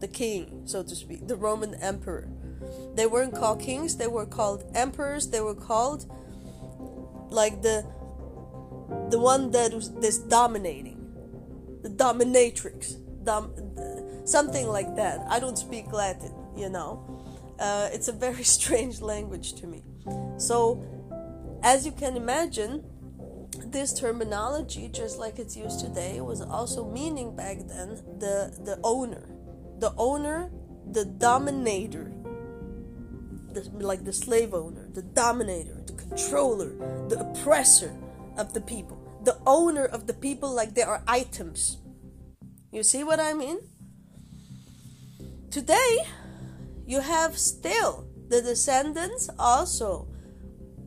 [0.00, 2.28] the king, so to speak, the Roman emperor.
[2.94, 6.04] They weren't called kings, they were called emperors, they were called
[7.30, 7.86] like the
[9.10, 10.98] the one that was this dominating,
[11.82, 12.96] the dominatrix,
[14.24, 15.26] something like that.
[15.28, 17.04] I don't speak Latin, you know.
[17.58, 19.82] Uh, it's a very strange language to me.
[20.36, 20.84] So,
[21.62, 22.84] as you can imagine,
[23.66, 29.28] this terminology, just like it's used today, was also meaning back then the the owner,
[29.78, 30.50] the owner,
[30.90, 32.12] the dominator,
[33.52, 36.72] the, like the slave owner, the dominator, the controller,
[37.08, 37.94] the oppressor
[38.36, 41.78] of the people, the owner of the people, like they are items.
[42.70, 43.58] You see what I mean?
[45.50, 45.98] Today,
[46.86, 50.08] you have still the descendants also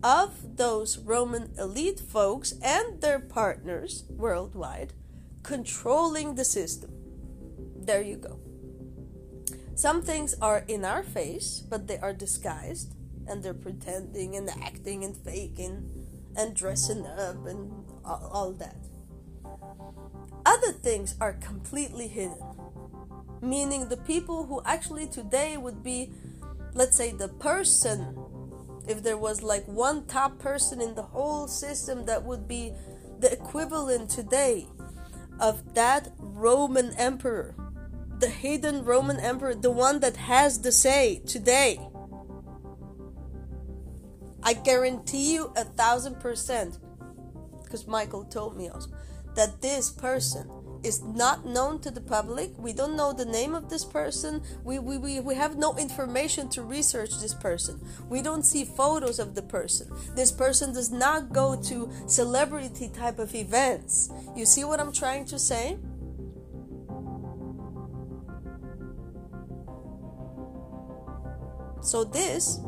[0.04, 4.94] of those Roman elite folks and their partners worldwide
[5.44, 6.92] controlling the system.
[7.76, 8.40] There you go.
[9.74, 12.94] Some things are in our face, but they are disguised
[13.28, 15.90] and they're pretending and acting and faking
[16.36, 17.72] and dressing up and
[18.06, 18.81] all, all that.
[20.46, 22.42] Other things are completely hidden,
[23.42, 26.12] meaning the people who actually today would be,
[26.74, 28.18] let's say, the person
[28.88, 32.74] if there was like one top person in the whole system that would be
[33.20, 34.68] the equivalent today
[35.40, 37.56] of that Roman emperor,
[38.20, 41.80] the hidden Roman emperor, the one that has the say today.
[44.44, 46.80] I guarantee you a thousand percent,
[47.64, 48.90] because Michael told me also,
[49.36, 50.50] that this person
[50.84, 52.52] is not known to the public.
[52.58, 54.42] We don't know the name of this person.
[54.64, 57.80] We, we, we, we have no information to research this person.
[58.10, 59.92] We don't see photos of the person.
[60.16, 64.10] This person does not go to celebrity type of events.
[64.36, 65.78] You see what I'm trying to say?
[71.84, 72.60] So, this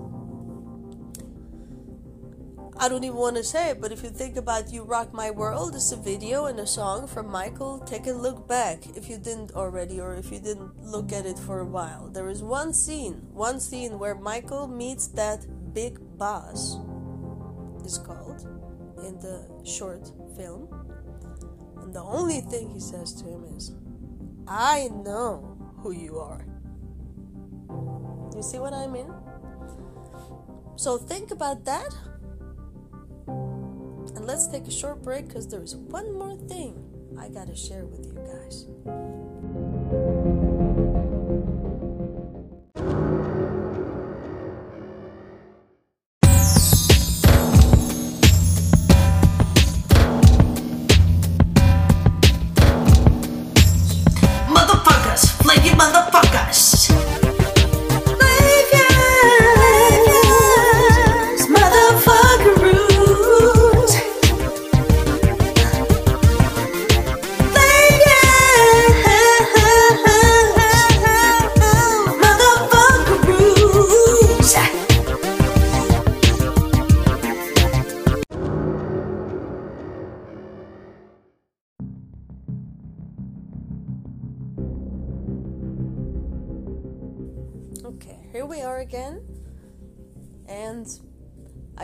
[2.78, 5.30] I don't even want to say it, but if you think about You Rock My
[5.30, 7.80] World, it's a video and a song from Michael.
[7.80, 11.38] Take a look back if you didn't already, or if you didn't look at it
[11.38, 12.10] for a while.
[12.10, 16.78] There is one scene, one scene where Michael meets that big boss,
[17.86, 18.42] is called,
[19.06, 20.68] in the short film.
[21.80, 23.76] And the only thing he says to him is,
[24.48, 26.48] I know who you are.
[28.36, 29.14] You see what I mean?
[30.76, 31.94] So think about that
[34.12, 36.84] and let's take a short break because there's one more thing
[37.20, 39.23] I gotta share with you guys.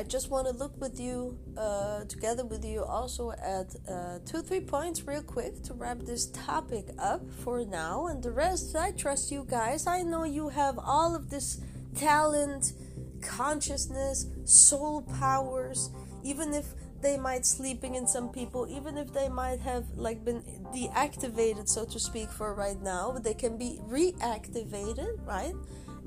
[0.09, 4.59] Just want to look with you, uh, together with you, also at uh, two, three
[4.59, 8.07] points, real quick, to wrap this topic up for now.
[8.07, 9.85] And the rest, I trust you guys.
[9.85, 11.61] I know you have all of this
[11.95, 12.73] talent,
[13.21, 15.91] consciousness, soul powers,
[16.23, 16.65] even if
[17.01, 20.41] they might sleeping in some people even if they might have like been
[20.75, 25.53] deactivated so to speak for right now but they can be reactivated right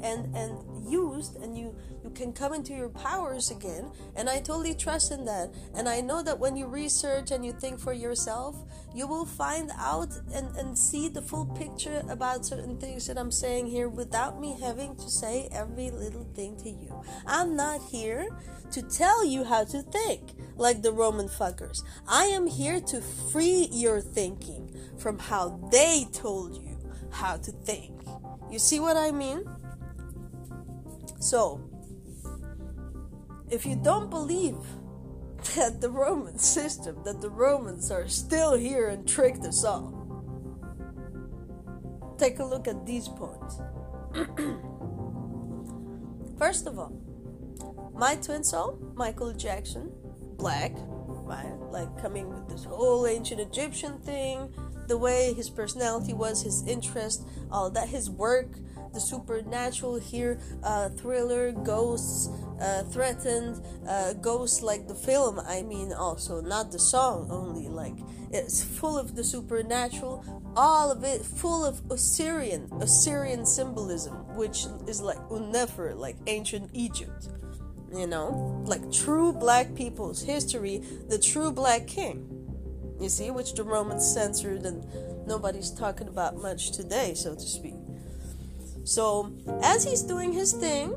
[0.02, 3.90] and and used and you you can come into your powers again.
[4.16, 5.52] And i totally trust in that.
[5.74, 8.56] And i know that when you research and you think for yourself
[8.94, 13.30] you will find out and, and see the full picture about certain things that i'm
[13.30, 17.02] saying here without me having to say every little thing to you.
[17.26, 18.28] I'm not here
[18.72, 21.82] to tell you how to think like the roman fuckers.
[22.08, 26.78] I am here to free your thinking from how they told you
[27.10, 27.92] how to think.
[28.50, 29.44] You see what i mean
[31.22, 31.60] so,
[33.48, 34.56] if you don't believe
[35.56, 40.00] that the Roman system, that the Romans are still here and tricked us all,
[42.18, 43.60] take a look at these points.
[46.38, 46.92] First of all,
[47.94, 49.92] my twin soul, Michael Jackson,
[50.38, 51.54] black, right?
[51.70, 54.52] Like coming with this whole ancient Egyptian thing,
[54.88, 58.56] the way his personality was, his interest, all that, his work,
[58.92, 62.28] the supernatural here, uh, thriller, ghosts,
[62.60, 67.68] uh, threatened, uh, ghosts like the film, I mean, also, not the song only.
[67.68, 67.96] Like,
[68.30, 70.24] it's full of the supernatural,
[70.56, 77.28] all of it full of Osirian, Osirian symbolism, which is like Unefer, like ancient Egypt.
[77.94, 82.26] You know, like true black people's history, the true black king.
[82.98, 84.86] You see, which the Romans censored and
[85.26, 87.74] nobody's talking about much today, so to speak.
[88.84, 90.94] So, as he's doing his thing,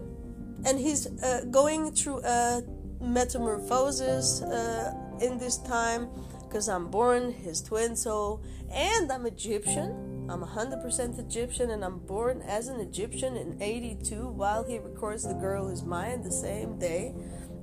[0.66, 2.64] and he's uh, going through a
[3.00, 6.10] metamorphosis uh, in this time,
[6.42, 10.28] because I'm born his twin soul, and I'm Egyptian.
[10.28, 15.36] I'm 100% Egyptian, and I'm born as an Egyptian in 82 while he records The
[15.36, 17.14] Girl Is Mine the same day.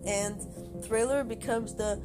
[0.07, 0.41] And
[0.85, 2.01] Thriller becomes the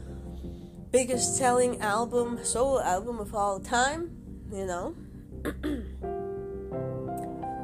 [0.92, 4.18] biggest selling album, solo album of all time,
[4.52, 4.96] you know.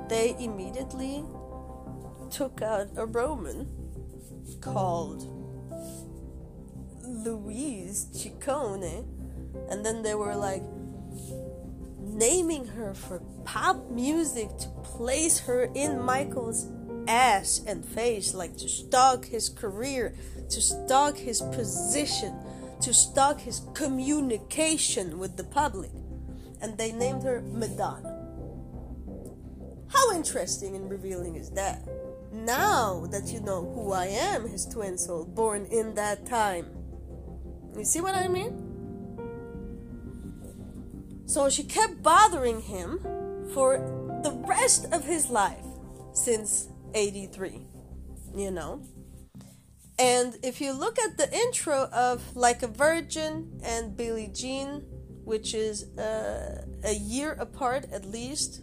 [0.10, 1.24] they immediately
[2.30, 3.68] took out a Roman
[4.62, 5.28] called
[7.04, 9.06] Louise Ciccone,
[9.70, 10.64] and then they were like
[11.99, 16.72] naming her for pop music to place her in Michael's
[17.08, 20.16] ass and face, like to stalk his career,
[20.49, 22.36] to stalk his position,
[22.82, 25.91] to stalk his communication with the public.
[26.62, 28.12] And they named her Madonna.
[29.94, 31.88] How interesting and revealing is that?
[32.32, 36.66] Now that you know who I am, his twin soul, born in that time.
[37.78, 38.60] You see what I mean?
[41.26, 43.00] So she kept bothering him
[43.54, 43.78] for
[44.24, 45.66] the rest of his life
[46.14, 47.62] since 83,
[48.36, 48.82] you know?
[50.00, 54.82] And if you look at the intro of Like a Virgin and Billie Jean,
[55.24, 58.62] which is uh, a year apart at least,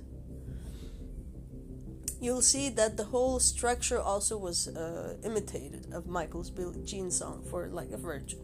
[2.20, 7.42] you'll see that the whole structure also was uh, imitated of Michael's Billie Jean song
[7.48, 8.40] for Like a Virgin.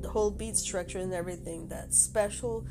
[0.00, 2.66] The whole beat structure and everything, that special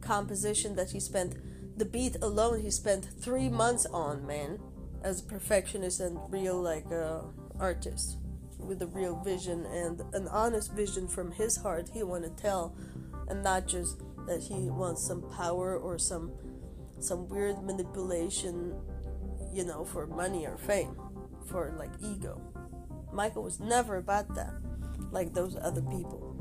[0.00, 1.36] composition that he spent,
[1.76, 4.60] the beat alone, he spent three months on, man,
[5.02, 7.20] as a perfectionist and real, like, uh,
[7.58, 8.18] artist
[8.58, 12.74] with a real vision and an honest vision from his heart he want to tell
[13.28, 16.32] and not just that he wants some power or some
[16.98, 18.74] some weird manipulation
[19.54, 20.96] you know, for money or fame,
[21.46, 22.40] for like ego.
[23.12, 24.52] Michael was never about that,
[25.12, 26.32] like those other people.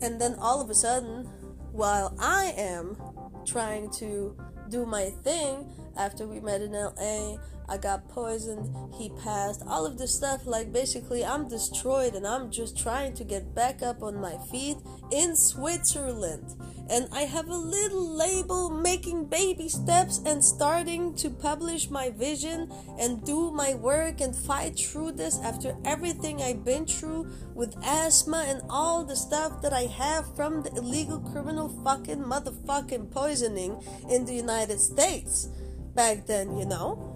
[0.00, 1.24] And then all of a sudden,
[1.72, 2.96] while I am
[3.44, 4.36] trying to
[4.68, 9.98] do my thing after we met in LA, I got poisoned, he passed, all of
[9.98, 10.46] this stuff.
[10.46, 14.76] Like, basically, I'm destroyed and I'm just trying to get back up on my feet
[15.10, 16.54] in Switzerland.
[16.88, 22.72] And I have a little label making baby steps and starting to publish my vision
[22.98, 28.44] and do my work and fight through this after everything I've been through with asthma
[28.46, 34.24] and all the stuff that I have from the illegal criminal fucking motherfucking poisoning in
[34.24, 35.48] the United States
[35.96, 37.12] back then, you know?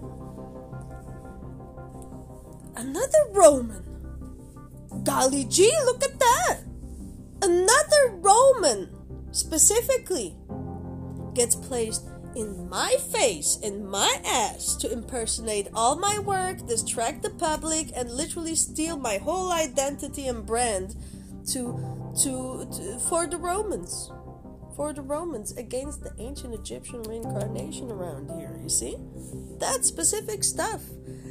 [2.75, 3.83] Another Roman.
[5.03, 6.59] Golly gee, look at that!
[7.41, 9.00] Another Roman,
[9.31, 10.35] specifically,
[11.33, 17.29] gets placed in my face, in my ass, to impersonate all my work, distract the
[17.29, 20.95] public, and literally steal my whole identity and brand
[21.47, 24.11] to, to, to for the Romans
[24.75, 28.95] for the Romans against the ancient Egyptian reincarnation around here, you see?
[29.59, 30.81] That specific stuff.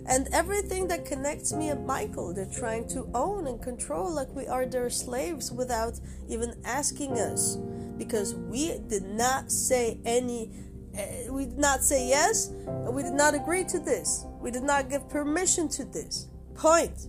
[0.07, 4.47] And everything that connects me and Michael, they're trying to own and control like we
[4.47, 5.99] are their slaves without
[6.29, 7.59] even asking us.
[8.01, 10.51] Because we did not say any
[10.91, 12.51] Uh, we did not say yes,
[12.91, 14.27] we did not agree to this.
[14.41, 16.27] We did not give permission to this.
[16.55, 17.07] Point.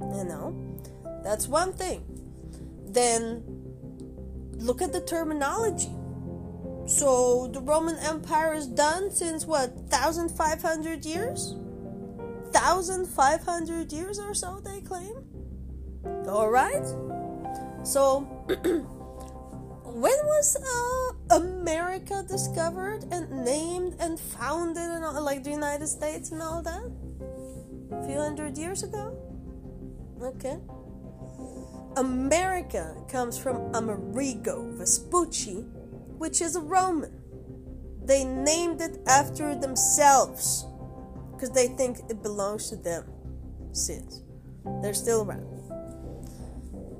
[0.00, 0.56] You know,
[1.22, 2.00] that's one thing.
[2.86, 3.44] Then
[4.56, 5.92] look at the terminology.
[6.86, 11.54] So the Roman Empire is done since what, 1,500 years?
[12.52, 15.16] 1,500 years or so, they claim.
[16.26, 16.86] All right.
[17.84, 18.26] So,
[19.94, 26.32] when was uh, America discovered and named and founded, and all, like the United States
[26.32, 26.90] and all that?
[27.92, 29.16] A few hundred years ago.
[30.20, 30.58] Okay.
[31.96, 35.62] America comes from Amerigo Vespucci,
[36.18, 37.12] which is a Roman.
[38.04, 40.66] They named it after themselves
[41.32, 43.04] because they think it belongs to them
[43.70, 44.22] since
[44.82, 45.63] they're still around.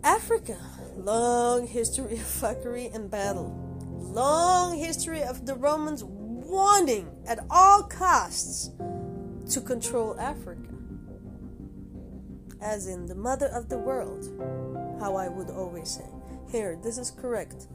[0.04, 0.58] Africa,
[0.98, 3.58] long history of fuckery and battle.
[3.88, 8.70] Long history of the Romans wanting at all costs
[9.50, 10.68] to control Africa.
[12.60, 14.28] As in the mother of the world,
[15.00, 16.04] how I would always say.
[16.52, 17.66] Here, this is correct.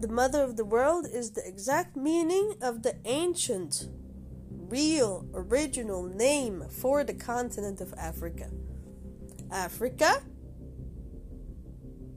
[0.00, 3.86] The mother of the world is the exact meaning of the ancient,
[4.50, 8.50] real, original name for the continent of Africa.
[9.52, 10.24] Africa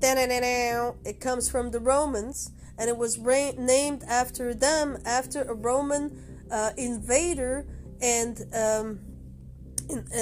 [0.02, 6.46] it comes from the Romans, and it was ra- named after them after a Roman
[6.52, 7.66] uh, invader
[8.02, 9.00] and um,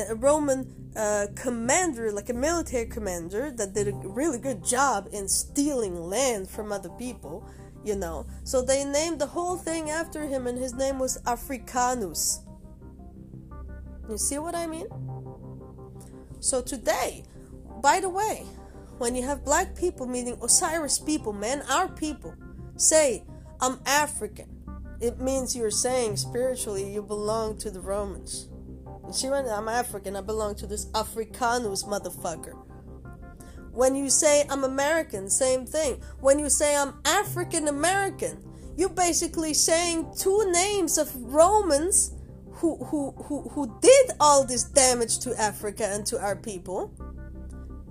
[0.09, 5.27] a Roman uh, commander, like a military commander, that did a really good job in
[5.27, 7.47] stealing land from other people,
[7.83, 8.25] you know.
[8.43, 12.39] So they named the whole thing after him, and his name was Africanus.
[14.09, 14.87] You see what I mean?
[16.39, 17.25] So today,
[17.81, 18.45] by the way,
[18.97, 22.33] when you have black people meeting Osiris people, man, our people,
[22.75, 23.23] say,
[23.61, 24.49] I'm African,
[24.99, 28.49] it means you're saying spiritually you belong to the Romans.
[29.05, 32.57] You see what I'm African, I belong to this Africanus motherfucker.
[33.71, 36.01] When you say I'm American, same thing.
[36.19, 38.43] When you say I'm African American,
[38.75, 42.13] you're basically saying two names of Romans
[42.53, 46.91] who, who, who, who did all this damage to Africa and to our people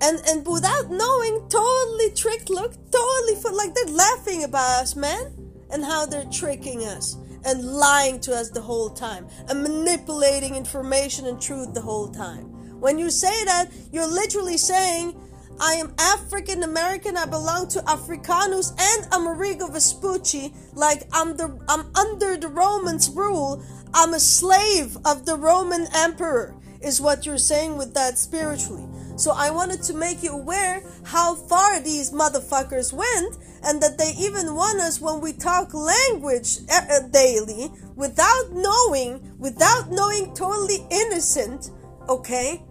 [0.01, 2.49] and and without knowing, totally tricked.
[2.49, 5.33] Look, totally for like they're laughing about us, man,
[5.71, 11.25] and how they're tricking us and lying to us the whole time and manipulating information
[11.25, 12.45] and truth the whole time.
[12.79, 15.15] When you say that, you're literally saying,
[15.59, 21.89] I am African American, I belong to Africanus and Amerigo Vespucci, like I'm the I'm
[21.95, 27.77] under the Romans' rule, I'm a slave of the Roman emperor, is what you're saying
[27.77, 28.87] with that spiritually.
[29.17, 34.13] So I wanted to make you aware how far these motherfuckers went and that they
[34.19, 41.71] even want us when we talk language uh, daily without knowing, without knowing totally innocent,
[42.07, 42.61] okay,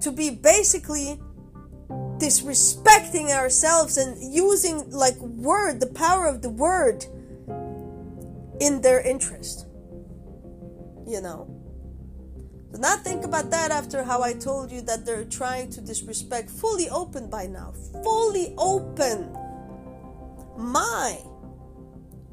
[0.00, 1.20] to be basically
[2.16, 7.04] disrespecting ourselves and using like word, the power of the word
[8.60, 9.66] in their interest.
[11.06, 11.61] You know.
[12.72, 16.48] Do not think about that after how I told you that they're trying to disrespect.
[16.48, 17.74] Fully open by now.
[18.02, 19.30] Fully open.
[20.56, 21.18] My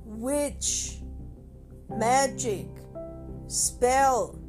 [0.05, 0.99] witch,
[1.89, 2.67] magic,
[3.47, 4.39] spell,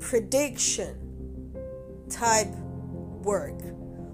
[0.00, 1.54] prediction
[2.10, 2.54] type
[3.22, 3.58] work.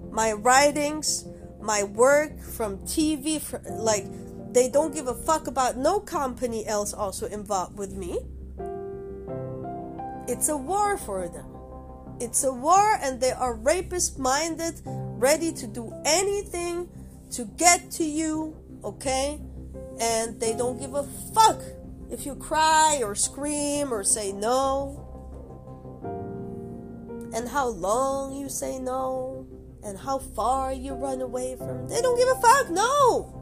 [0.09, 1.25] My writings,
[1.61, 4.05] my work from TV, like
[4.53, 8.19] they don't give a fuck about no company else also involved with me
[10.27, 11.45] it's a war for them.
[12.19, 16.89] It's a war, and they are rapist minded, ready to do anything
[17.31, 19.41] to get to you, okay?
[19.99, 21.03] And they don't give a
[21.33, 21.61] fuck
[22.11, 24.99] if you cry or scream or say no.
[27.33, 29.47] And how long you say no,
[29.83, 31.87] and how far you run away from.
[31.89, 33.39] They don't give a fuck, no!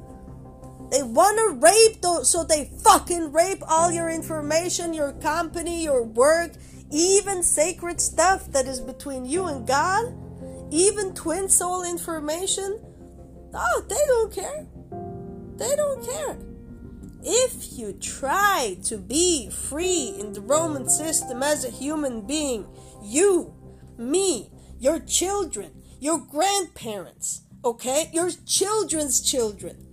[0.91, 6.53] They want to rape, so they fucking rape all your information, your company, your work,
[6.91, 10.13] even sacred stuff that is between you and God,
[10.71, 12.79] even twin soul information.
[13.53, 14.65] Oh, they don't care.
[15.57, 16.37] They don't care.
[17.23, 22.65] If you try to be free in the Roman system as a human being,
[23.03, 23.53] you,
[23.97, 29.85] me, your children, your grandparents, okay, your children's children,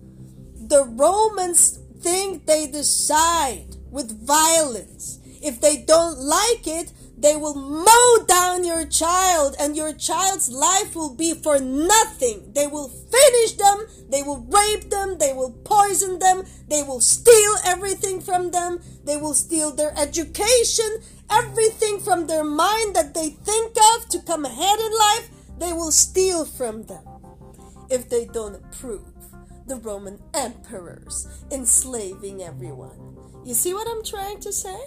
[0.56, 5.17] the Romans think they decide with violence.
[5.42, 10.94] If they don't like it, they will mow down your child, and your child's life
[10.94, 12.52] will be for nothing.
[12.54, 17.54] They will finish them, they will rape them, they will poison them, they will steal
[17.64, 20.86] everything from them, they will steal their education,
[21.30, 25.90] everything from their mind that they think of to come ahead in life, they will
[25.90, 27.02] steal from them
[27.90, 29.02] if they don't approve
[29.66, 33.16] the Roman emperors enslaving everyone.
[33.44, 34.78] You see what I'm trying to say?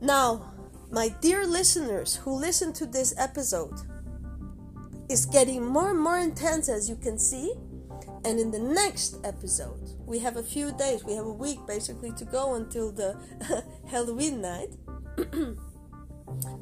[0.00, 0.52] Now,
[0.90, 3.74] my dear listeners who listen to this episode,
[5.08, 7.54] is getting more and more intense as you can see.
[8.24, 12.12] And in the next episode, we have a few days, we have a week basically
[12.12, 13.16] to go until the
[13.88, 14.70] Halloween night.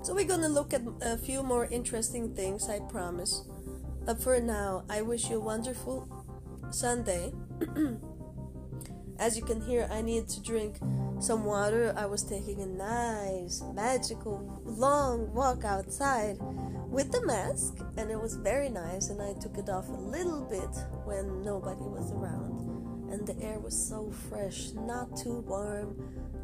[0.03, 3.45] so we're gonna look at a few more interesting things, I promise.
[4.05, 6.07] But for now, I wish you a wonderful
[6.71, 7.33] Sunday.
[9.19, 10.79] As you can hear, I need to drink
[11.21, 11.95] some water.
[11.97, 16.37] I was taking a nice, magical, long walk outside
[16.89, 19.11] with the mask, and it was very nice.
[19.11, 20.69] And I took it off a little bit
[21.05, 25.97] when nobody was around, and the air was so fresh, not too warm,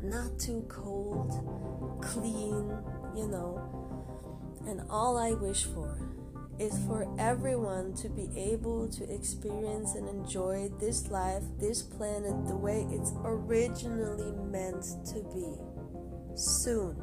[0.03, 2.71] not too cold, clean,
[3.17, 3.61] you know.
[4.67, 6.10] And all I wish for
[6.61, 12.57] is for everyone to be able to experience and enjoy this life, this planet, the
[12.57, 15.57] way it's originally meant to be.
[16.37, 16.97] Soon.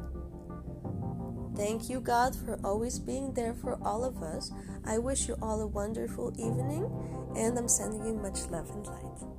[1.56, 4.52] Thank you, God, for always being there for all of us.
[4.86, 6.88] I wish you all a wonderful evening,
[7.36, 9.37] and I'm sending you much love and light.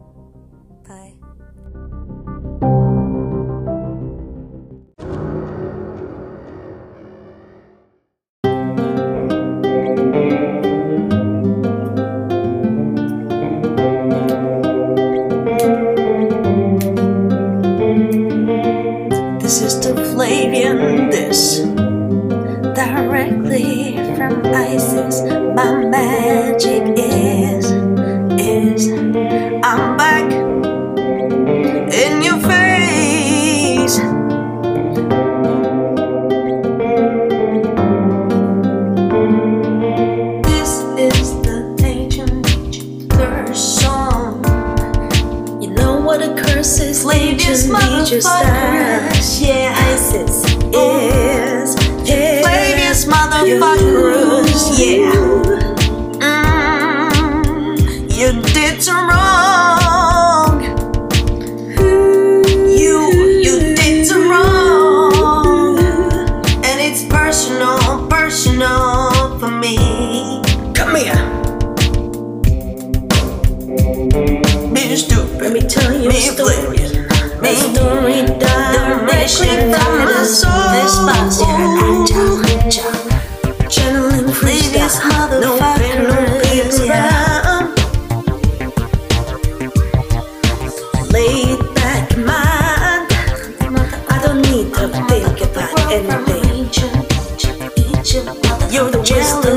[98.71, 99.48] Your wisdom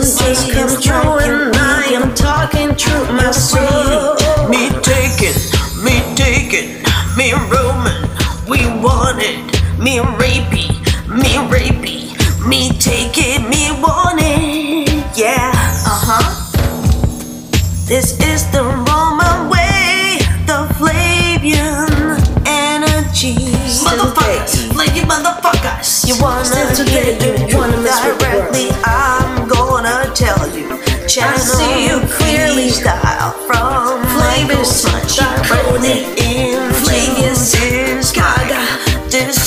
[34.65, 38.63] Flavius, directly in Flavius, Flavius, Gaga,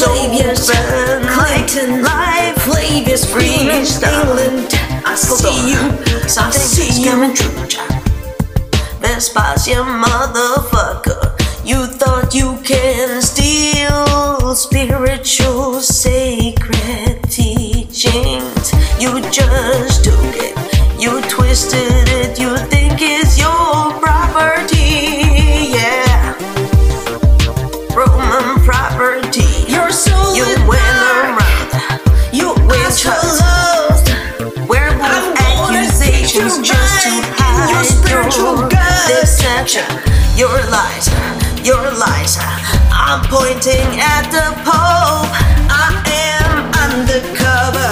[0.03, 3.69] open Clayton, life, Flavius, Green.
[3.69, 4.67] England.
[5.05, 7.11] I see you, something see you.
[7.11, 7.49] coming true.
[8.99, 11.31] Vespasia, motherfucker.
[11.65, 18.73] You thought you can steal spiritual sacred teachings.
[18.99, 22.04] You just took it, you twisted
[39.65, 40.37] deception.
[40.37, 41.07] Your lies,
[41.65, 42.37] your lies.
[42.91, 45.29] I'm pointing at the Pope.
[45.69, 47.91] I am undercover,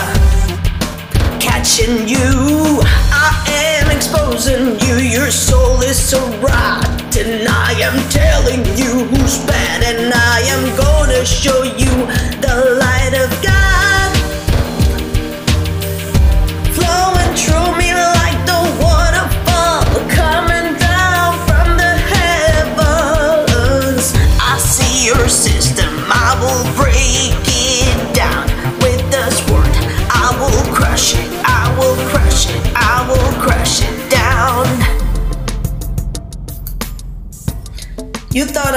[1.39, 2.81] catching you.
[3.11, 4.97] I am exposing you.
[4.97, 7.47] Your soul is so rotten.
[7.47, 11.93] I am telling you who's bad, and I am gonna show you
[12.41, 13.62] the light of God.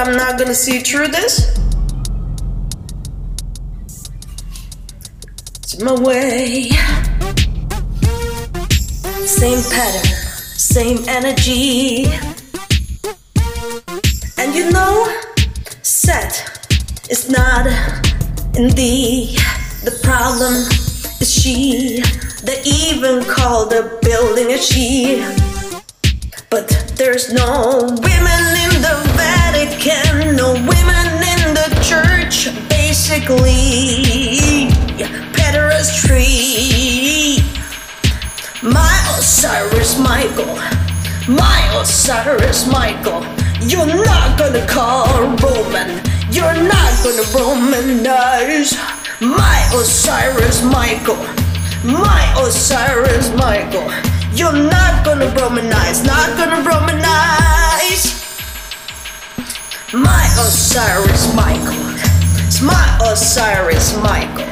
[0.05, 1.57] Not gonna see through this?
[5.59, 6.70] It's my way.
[9.24, 10.12] Same pattern,
[10.55, 12.07] same energy.
[14.38, 15.09] And you know,
[15.82, 16.32] set
[17.09, 17.66] is not
[18.55, 19.36] in thee.
[19.84, 20.55] The problem
[21.20, 22.03] is she.
[22.44, 25.24] They even call the building a she.
[26.51, 29.36] But there's no women in the Vatican,
[29.87, 34.66] no women in the church, basically.
[35.32, 36.26] Pederastry.
[38.62, 40.57] My Osiris Michael,
[41.28, 43.22] my Osiris Michael.
[43.61, 45.07] You're not gonna call
[45.37, 48.74] Roman, you're not gonna Romanize.
[49.20, 51.22] My Osiris Michael,
[51.84, 53.89] my Osiris Michael.
[54.34, 58.26] You're not gonna Romanize, not gonna Romanize.
[59.97, 61.72] My Osiris Michael,
[62.44, 64.44] it's my Osiris Michael.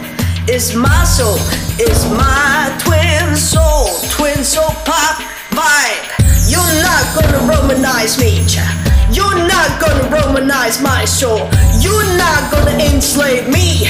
[0.49, 1.37] It's my soul,
[1.77, 5.21] it's my twin soul, twin soul pop
[5.53, 6.49] vibe.
[6.49, 8.65] You're not gonna Romanize me, cha.
[9.13, 11.51] You're not gonna Romanize my soul.
[11.79, 13.85] You're not gonna enslave me.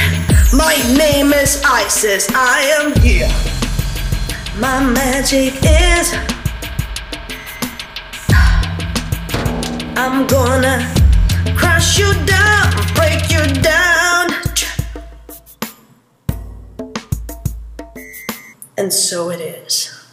[0.53, 3.29] My name is Isis, I am here.
[4.59, 6.15] My magic is.
[9.97, 11.04] I'm gonna
[11.53, 14.31] crush you down, break you down.
[18.77, 20.04] And so it is.